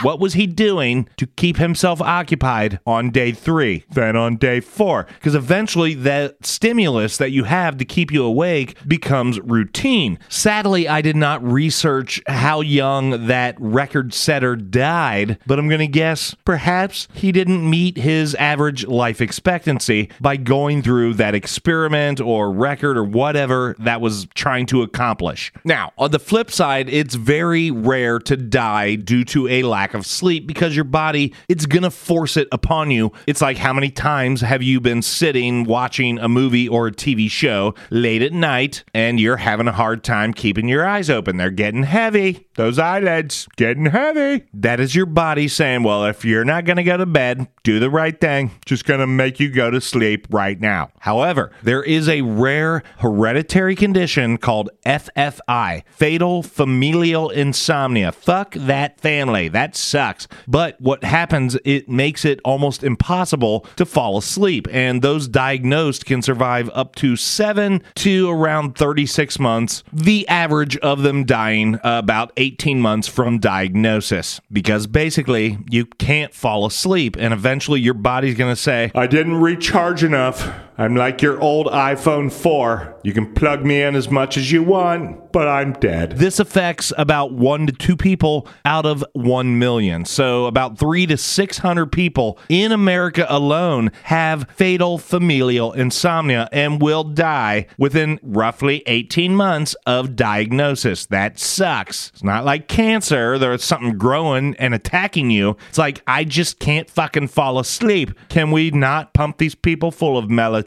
[0.03, 5.07] What was he doing to keep himself occupied on day three, then on day four?
[5.19, 10.19] Because eventually, that stimulus that you have to keep you awake becomes routine.
[10.29, 15.87] Sadly, I did not research how young that record setter died, but I'm going to
[15.87, 22.51] guess perhaps he didn't meet his average life expectancy by going through that experiment or
[22.51, 25.53] record or whatever that was trying to accomplish.
[25.65, 30.07] Now, on the flip side, it's very rare to die due to a lack of
[30.07, 33.13] sleep because your body it's going to force it upon you.
[33.27, 37.31] It's like how many times have you been sitting watching a movie or a TV
[37.31, 41.37] show late at night and you're having a hard time keeping your eyes open.
[41.37, 42.47] They're getting heavy.
[42.55, 44.45] Those eyelids getting heavy.
[44.53, 47.79] That is your body saying, "Well, if you're not going to go to bed, do
[47.79, 48.51] the right thing.
[48.67, 52.83] Just going to make you go to sleep right now." However, there is a rare
[52.99, 58.13] hereditary condition called FFI, fatal familial insomnia.
[58.13, 59.49] Fuck that family.
[59.49, 60.29] That sucks.
[60.47, 64.67] But what happens, it makes it almost impossible to fall asleep.
[64.71, 71.03] And those diagnosed can survive up to seven to around 36 months, the average of
[71.03, 74.41] them dying about 18 months from diagnosis.
[74.51, 80.05] Because basically, you can't fall asleep, and eventually your body's gonna say, I didn't recharge
[80.05, 80.49] enough.
[80.79, 83.01] I'm like your old iPhone 4.
[83.03, 86.13] You can plug me in as much as you want, but I'm dead.
[86.13, 90.07] This affects about one to two people out of one million.
[90.07, 97.05] So, about three to 600 people in America alone have fatal familial insomnia and will
[97.05, 101.05] die within roughly 18 months of diagnosis.
[101.07, 102.09] That sucks.
[102.15, 105.57] It's not like cancer, there's something growing and attacking you.
[105.69, 108.13] It's like, I just can't fucking fall asleep.
[108.31, 110.62] Can we not pump these people full of melatonin?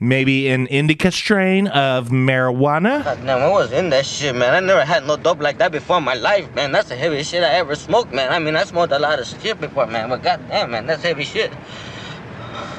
[0.00, 3.04] Maybe an indica strain of marijuana?
[3.04, 4.54] Damn, I was in that shit, man.
[4.54, 6.72] I never had no dope like that before in my life, man.
[6.72, 8.32] That's the heaviest shit I ever smoked, man.
[8.32, 10.08] I mean, I smoked a lot of shit before, man.
[10.08, 11.52] But goddamn, man, that's heavy shit.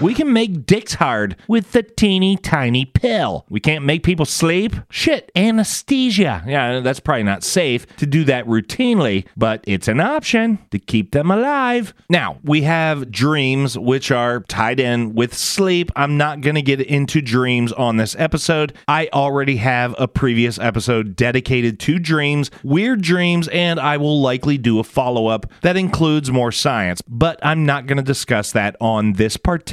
[0.02, 3.46] We can make dicks hard with the teeny tiny pill.
[3.50, 4.76] We can't make people sleep.
[4.90, 6.44] Shit, anesthesia.
[6.46, 11.12] Yeah, that's probably not safe to do that routinely, but it's an option to keep
[11.12, 11.94] them alive.
[12.10, 15.92] Now, we have dreams, which are tied in with sleep.
[15.96, 18.74] I'm not going to get into dreams on this episode.
[18.88, 24.60] I already have a previous episode dedicated to dreams, weird dreams, and I will likely
[24.60, 28.76] do a follow up that includes more science, but I'm not going to discuss that
[28.80, 29.66] on this particular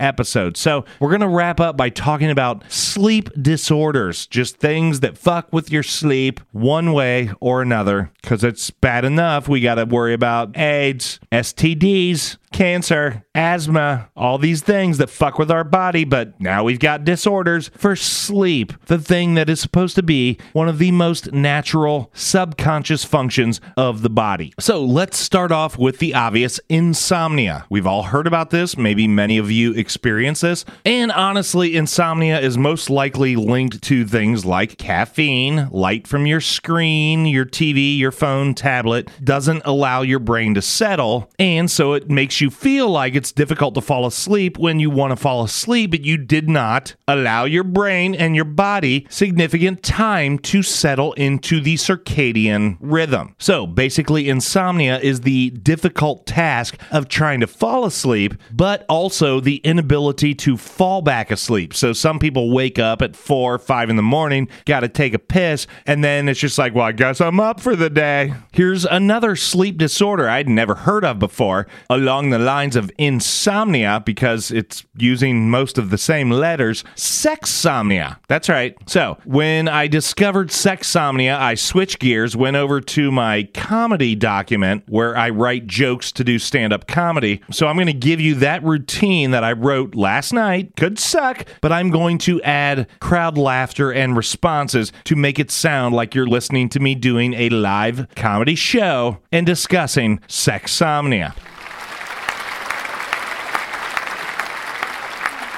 [0.00, 0.56] episode.
[0.56, 5.52] So, we're going to wrap up by talking about sleep disorders, just things that fuck
[5.52, 9.48] with your sleep one way or another, because it's bad enough.
[9.48, 15.50] We got to worry about AIDS, STDs, cancer, asthma, all these things that fuck with
[15.50, 20.02] our body, but now we've got disorders for sleep, the thing that is supposed to
[20.02, 24.52] be one of the most natural subconscious functions of the body.
[24.58, 27.66] So let's start off with the obvious insomnia.
[27.68, 32.56] We've all heard about this, maybe many of you experience this, and honestly, insomnia is
[32.56, 38.54] most likely linked to things like caffeine, light from your screen, your TV, your phone,
[38.54, 43.32] tablet, doesn't allow your brain to settle, and so it makes you feel like it's
[43.32, 47.44] difficult to fall asleep when you want to fall asleep, but you did not allow
[47.44, 53.34] your brain and your body significant time to settle into the circadian rhythm.
[53.38, 59.56] So basically, insomnia is the difficult task of trying to fall asleep, but also the
[59.58, 61.74] inability to fall back asleep.
[61.74, 65.14] So some people wake up at four or five in the morning, got to take
[65.14, 68.34] a piss, and then it's just like, well, I guess I'm up for the day.
[68.52, 74.50] Here's another sleep disorder I'd never heard of before along the lines of insomnia because
[74.50, 78.18] it's using most of the same letters sexsomnia.
[78.28, 78.76] That's right.
[78.86, 85.16] So, when I discovered sexsomnia, I switched gears, went over to my comedy document where
[85.16, 87.40] I write jokes to do stand up comedy.
[87.50, 90.76] So, I'm going to give you that routine that I wrote last night.
[90.76, 95.94] Could suck, but I'm going to add crowd laughter and responses to make it sound
[95.94, 101.34] like you're listening to me doing a live comedy show and discussing sexsomnia.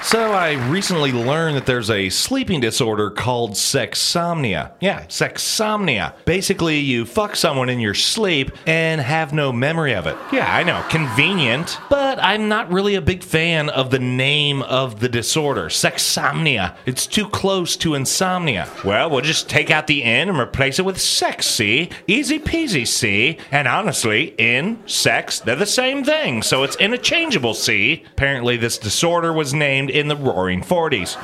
[0.09, 4.73] So I recently learned that there's a sleeping disorder called sexsomnia.
[4.81, 6.15] Yeah, sexsomnia.
[6.25, 10.17] Basically, you fuck someone in your sleep and have no memory of it.
[10.33, 15.01] Yeah, I know, convenient, but I'm not really a big fan of the name of
[15.01, 16.75] the disorder, sexsomnia.
[16.87, 18.67] It's too close to insomnia.
[18.87, 21.91] Well, we'll just take out the N and replace it with sex, see?
[22.07, 23.37] Easy peasy, see?
[23.51, 28.07] And honestly, in, sex, they're the same thing, so it's interchangeable, see?
[28.13, 31.17] Apparently, this disorder was named in the roaring 40s.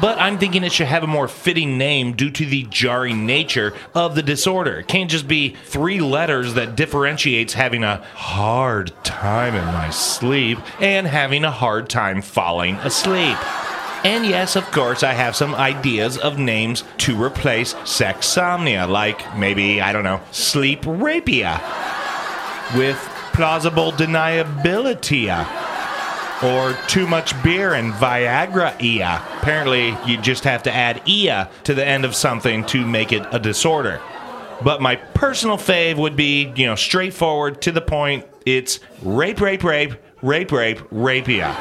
[0.00, 3.72] But I'm thinking it should have a more fitting name due to the jarring nature
[3.94, 4.80] of the disorder.
[4.80, 10.58] It can't just be three letters that differentiates having a hard time in my sleep
[10.82, 13.38] and having a hard time falling asleep.
[14.04, 19.80] And yes, of course, I have some ideas of names to replace sexsomnia, like maybe,
[19.80, 21.60] I don't know, sleep rapia
[22.76, 22.98] with
[23.32, 25.30] plausible deniability
[26.42, 29.22] or too much beer and Viagra ia.
[29.38, 33.26] Apparently, you just have to add ia to the end of something to make it
[33.32, 34.00] a disorder.
[34.62, 38.26] But my personal fave would be, you know, straightforward, to the point.
[38.46, 41.54] It's rape, rape, rape, rape, rape, rapia.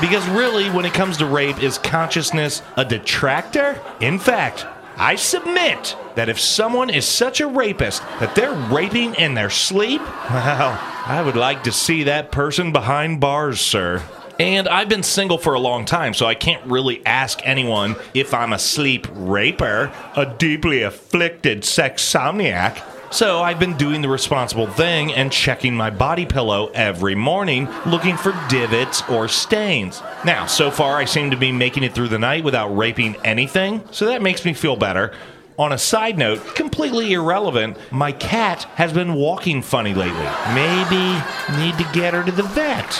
[0.00, 3.80] Because really, when it comes to rape, is consciousness a detractor?
[4.00, 9.34] In fact, I submit that if someone is such a rapist that they're raping in
[9.34, 10.00] their sleep,
[10.30, 14.02] well, I would like to see that person behind bars, sir.
[14.40, 18.34] And I've been single for a long time, so I can't really ask anyone if
[18.34, 22.82] I'm a sleep raper, a deeply afflicted sexsomniac.
[23.12, 28.16] So I've been doing the responsible thing and checking my body pillow every morning looking
[28.16, 30.02] for divots or stains.
[30.24, 33.84] Now, so far I seem to be making it through the night without raping anything,
[33.92, 35.12] so that makes me feel better.
[35.58, 40.26] On a side note, completely irrelevant, my cat has been walking funny lately.
[40.52, 41.18] Maybe
[41.58, 42.92] need to get her to the vet.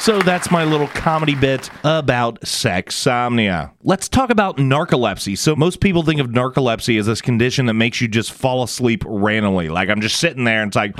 [0.00, 3.70] So that's my little comedy bit about sexsomnia.
[3.84, 5.38] Let's talk about narcolepsy.
[5.38, 9.04] So most people think of narcolepsy as this condition that makes you just fall asleep
[9.06, 9.68] randomly.
[9.68, 10.96] Like I'm just sitting there and it's like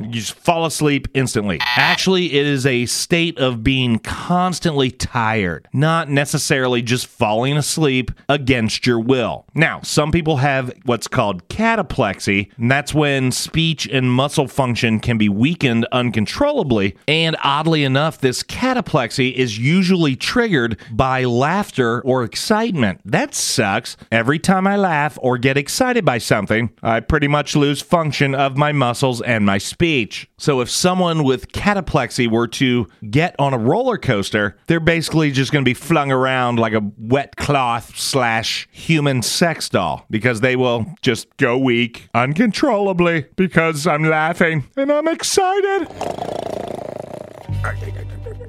[0.00, 1.58] you just fall asleep instantly.
[1.60, 8.86] Actually, it is a state of being constantly tired, not necessarily just falling asleep against
[8.86, 9.46] your will.
[9.54, 15.18] Now, some people have what's called cataplexy, and that's when speech and muscle function can
[15.18, 16.96] be weakened uncontrollably.
[17.06, 23.00] And oddly enough, this cataplexy is usually triggered by laughter or excitement.
[23.04, 23.96] That sucks.
[24.10, 28.56] Every time I laugh or get excited by something, I pretty much lose function of
[28.56, 29.91] my muscles and my speech.
[30.38, 35.52] So if someone with cataplexy were to get on a roller coaster, they're basically just
[35.52, 40.56] going to be flung around like a wet cloth slash human sex doll because they
[40.56, 45.88] will just go weak uncontrollably because I'm laughing and I'm excited.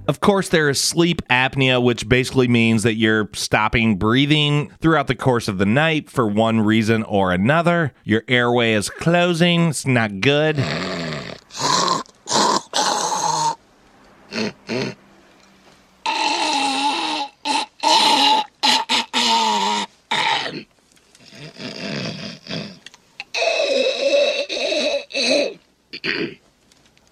[0.05, 5.15] Of course, there is sleep apnea, which basically means that you're stopping breathing throughout the
[5.15, 7.93] course of the night for one reason or another.
[8.03, 10.57] Your airway is closing, it's not good.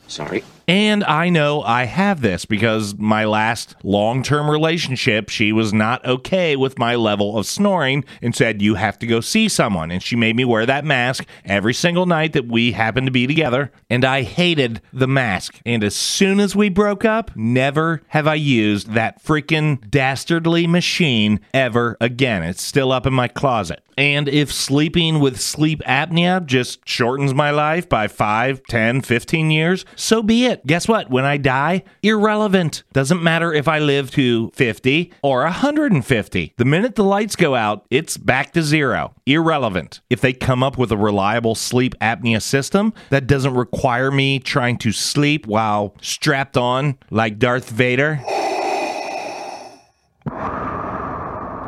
[0.07, 0.43] Sorry.
[0.67, 6.05] And I know I have this because my last long term relationship, she was not
[6.05, 9.91] okay with my level of snoring and said, You have to go see someone.
[9.91, 13.27] And she made me wear that mask every single night that we happened to be
[13.27, 13.71] together.
[13.89, 15.59] And I hated the mask.
[15.65, 21.39] And as soon as we broke up, never have I used that freaking dastardly machine
[21.53, 22.43] ever again.
[22.43, 23.83] It's still up in my closet.
[23.97, 29.85] And if sleeping with sleep apnea just shortens my life by 5, 10, 15 years,
[29.95, 30.50] so be it.
[30.65, 31.09] Guess what?
[31.09, 32.83] When I die, irrelevant.
[32.93, 36.53] Doesn't matter if I live to 50 or 150.
[36.57, 39.13] The minute the lights go out, it's back to zero.
[39.25, 40.01] Irrelevant.
[40.09, 44.77] If they come up with a reliable sleep apnea system that doesn't require me trying
[44.79, 48.21] to sleep while strapped on like Darth Vader.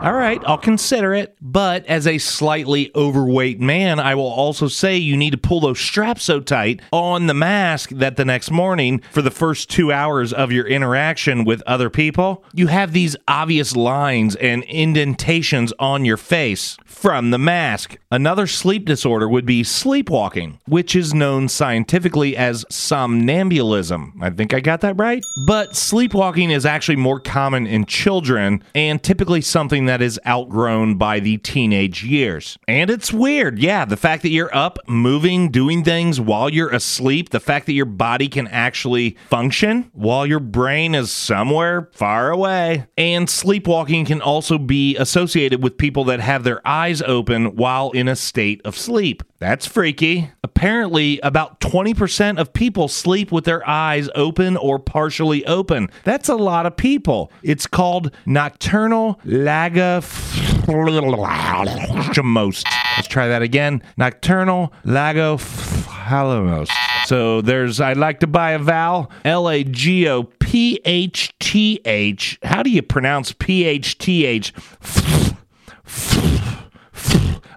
[0.03, 1.37] All right, I'll consider it.
[1.41, 5.79] But as a slightly overweight man, I will also say you need to pull those
[5.79, 10.33] straps so tight on the mask that the next morning, for the first two hours
[10.33, 16.17] of your interaction with other people, you have these obvious lines and indentations on your
[16.17, 17.97] face from the mask.
[18.11, 24.21] Another sleep disorder would be sleepwalking, which is known scientifically as somnambulism.
[24.21, 25.23] I think I got that right.
[25.47, 31.19] But sleepwalking is actually more common in children and typically something that is outgrown by
[31.19, 32.57] the teenage years.
[32.67, 37.29] And it's weird, yeah, the fact that you're up, moving, doing things while you're asleep,
[37.29, 42.87] the fact that your body can actually function while your brain is somewhere far away.
[42.97, 48.07] And sleepwalking can also be associated with people that have their eyes open while in
[48.07, 49.23] a state of sleep.
[49.39, 50.31] That's freaky.
[50.41, 55.89] Apparently, about 20% of people sleep with their eyes open or partially open.
[56.05, 57.29] That's a lot of people.
[57.41, 59.19] It's called nocturnal
[60.67, 62.63] lagophthalmos.
[62.97, 63.81] Let's try that again.
[63.97, 66.69] Nocturnal lagophthalmos.
[67.05, 69.11] So there's, I'd like to buy a vowel.
[69.25, 72.39] L A G O P H T H.
[72.43, 74.53] How do you pronounce P H T H?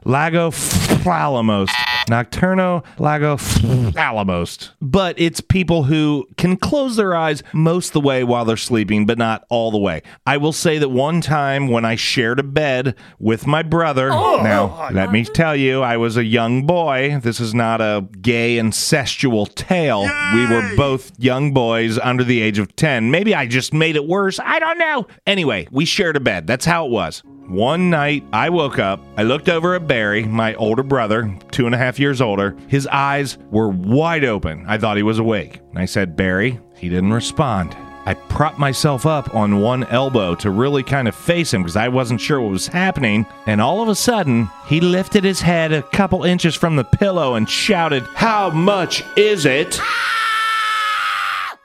[0.04, 1.70] Lagophthalmos.
[2.06, 4.70] Nocturno Lagophthalmos.
[4.80, 9.06] But it's people who can close their eyes most of the way while they're sleeping,
[9.06, 10.02] but not all the way.
[10.26, 14.40] I will say that one time when I shared a bed with my brother, oh,
[14.42, 17.18] now oh, oh, let me tell you, I was a young boy.
[17.22, 20.02] This is not a gay incestual tale.
[20.34, 23.10] We were both young boys under the age of 10.
[23.10, 24.38] Maybe I just made it worse.
[24.40, 25.06] I don't know.
[25.26, 26.46] Anyway, we shared a bed.
[26.46, 27.22] That's how it was.
[27.48, 29.00] One night, I woke up.
[29.16, 32.56] I looked over at Barry, my older brother, two and a half years older.
[32.66, 34.64] His eyes were wide open.
[34.66, 35.60] I thought he was awake.
[35.76, 36.58] I said, Barry.
[36.76, 37.76] He didn't respond.
[38.04, 41.88] I propped myself up on one elbow to really kind of face him because I
[41.88, 43.26] wasn't sure what was happening.
[43.46, 47.34] And all of a sudden, he lifted his head a couple inches from the pillow
[47.34, 49.78] and shouted, How much is it?
[49.80, 50.16] Ah!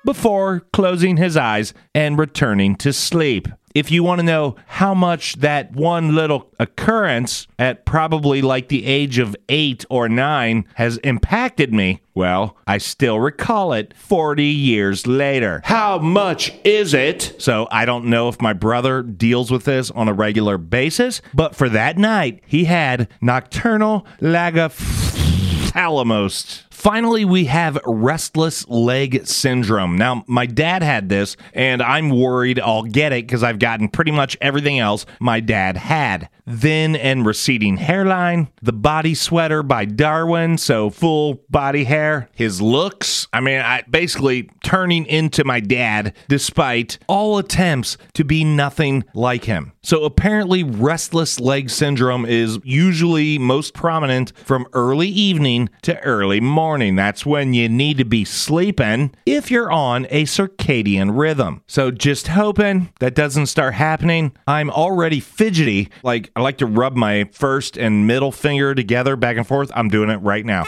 [0.03, 3.47] before closing his eyes and returning to sleep.
[3.73, 8.85] If you want to know how much that one little occurrence at probably like the
[8.85, 15.07] age of eight or nine has impacted me, well, I still recall it 40 years
[15.07, 15.61] later.
[15.63, 17.33] How much is it?
[17.37, 21.55] So I don't know if my brother deals with this on a regular basis, but
[21.55, 26.63] for that night, he had nocturnal lagophthalmos.
[26.81, 29.95] Finally, we have restless leg syndrome.
[29.95, 34.09] Now, my dad had this, and I'm worried I'll get it because I've gotten pretty
[34.09, 36.27] much everything else my dad had.
[36.49, 43.27] Thin and receding hairline, the body sweater by Darwin, so full body hair, his looks.
[43.31, 49.43] I mean, I basically turning into my dad despite all attempts to be nothing like
[49.43, 49.73] him.
[49.83, 56.70] So apparently, restless leg syndrome is usually most prominent from early evening to early morning.
[56.79, 61.63] That's when you need to be sleeping if you're on a circadian rhythm.
[61.67, 64.31] So just hoping that doesn't start happening.
[64.47, 65.89] I'm already fidgety.
[66.03, 69.71] Like, I like to rub my first and middle finger together back and forth.
[69.75, 70.63] I'm doing it right now.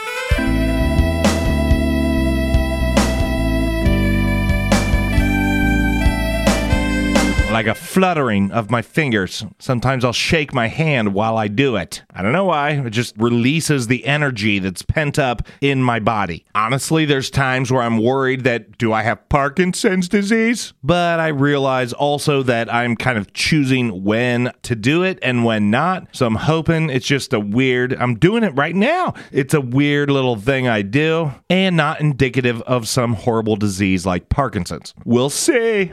[7.53, 9.45] Like a fluttering of my fingers.
[9.59, 12.03] Sometimes I'll shake my hand while I do it.
[12.11, 12.71] I don't know why.
[12.71, 16.45] It just releases the energy that's pent up in my body.
[16.55, 20.73] Honestly, there's times where I'm worried that do I have Parkinson's disease?
[20.83, 25.69] But I realize also that I'm kind of choosing when to do it and when
[25.69, 26.07] not.
[26.11, 29.13] So I'm hoping it's just a weird, I'm doing it right now.
[29.31, 34.29] It's a weird little thing I do and not indicative of some horrible disease like
[34.29, 34.95] Parkinson's.
[35.05, 35.91] We'll see.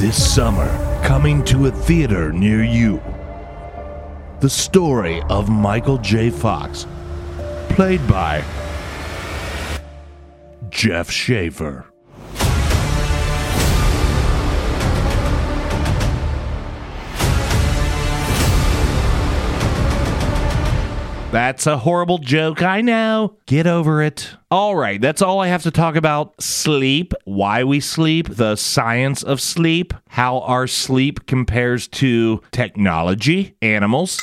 [0.00, 0.66] This summer,
[1.04, 3.02] coming to a theater near you.
[4.40, 6.30] The story of Michael J.
[6.30, 6.86] Fox,
[7.68, 8.42] played by
[10.70, 11.89] Jef Schaefer.
[21.32, 23.36] That's a horrible joke, I know.
[23.46, 24.34] Get over it.
[24.50, 26.42] All right, that's all I have to talk about.
[26.42, 34.20] Sleep, why we sleep, the science of sleep, how our sleep compares to technology, animals.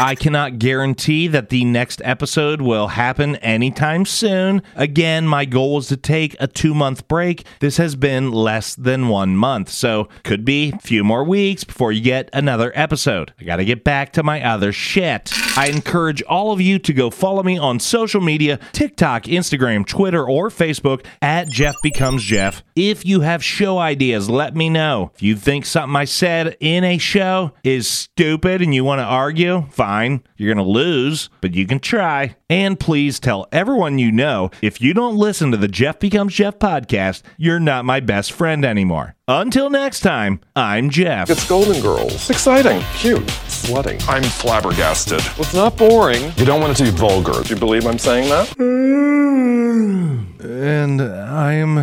[0.00, 4.62] I cannot guarantee that the next episode will happen anytime soon.
[4.76, 7.44] Again, my goal was to take a two month break.
[7.58, 11.90] This has been less than one month, so could be a few more weeks before
[11.90, 13.32] you get another episode.
[13.40, 15.32] I gotta get back to my other shit.
[15.56, 20.24] I encourage all of you to go follow me on social media TikTok, Instagram, Twitter,
[20.24, 22.62] or Facebook at Jef Becomes Jef.
[22.76, 25.10] If you have show ideas, let me know.
[25.16, 29.04] If you think something I said in a show is stupid and you want to
[29.04, 29.87] argue, fine.
[29.88, 32.36] You're going to lose, but you can try.
[32.50, 36.58] And please tell everyone you know if you don't listen to the Jef Becomes Jef
[36.58, 39.14] podcast, you're not my best friend anymore.
[39.26, 41.30] Until next time, I'm Jef.
[41.30, 42.28] It's Golden Girls.
[42.28, 44.06] Exciting, cute, slutty.
[44.08, 45.20] I'm flabbergasted.
[45.38, 46.32] It's not boring.
[46.36, 47.42] You don't want it to be vulgar.
[47.42, 48.48] Do you believe I'm saying that?
[48.58, 50.40] Mm.
[50.40, 51.76] And I'm.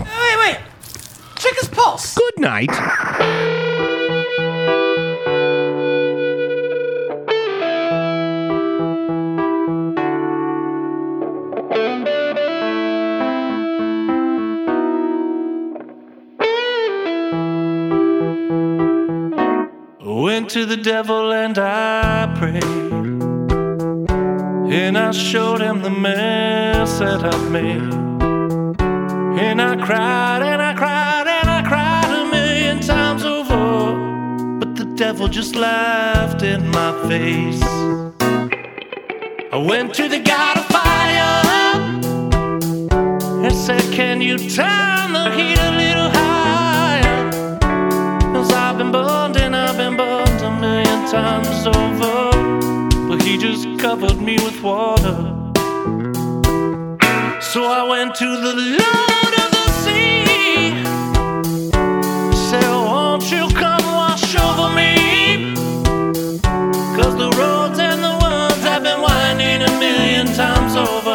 [0.00, 0.58] Wait, wait.
[1.36, 2.14] Check his pulse.
[2.14, 3.70] Good night.
[20.34, 22.64] Went to the devil and I prayed.
[24.72, 27.92] And I showed him the mess that I've made.
[29.38, 34.58] And I cried and I cried and I cried a million times over.
[34.58, 37.62] But the devil just laughed in my face.
[39.52, 41.42] I went to the God of fire
[43.44, 47.58] and said, Can you turn the heat a little higher?
[48.32, 49.31] Cause I've been burned
[51.12, 52.30] times over.
[53.06, 55.16] But he just covered me with water.
[57.52, 60.72] So I went to the Lord of the Sea.
[62.48, 65.52] Said, Won't you come wash over me?
[66.96, 71.14] Cause the roads and the words have been winding a million times over.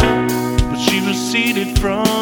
[0.70, 2.17] But she receded from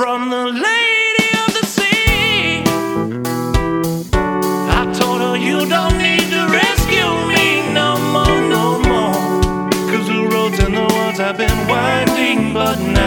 [0.00, 2.62] from the lady of the sea.
[4.78, 9.20] I told her you don't need to rescue me no more, no more.
[9.90, 12.99] Cause the roads and the woods have been winding, but now.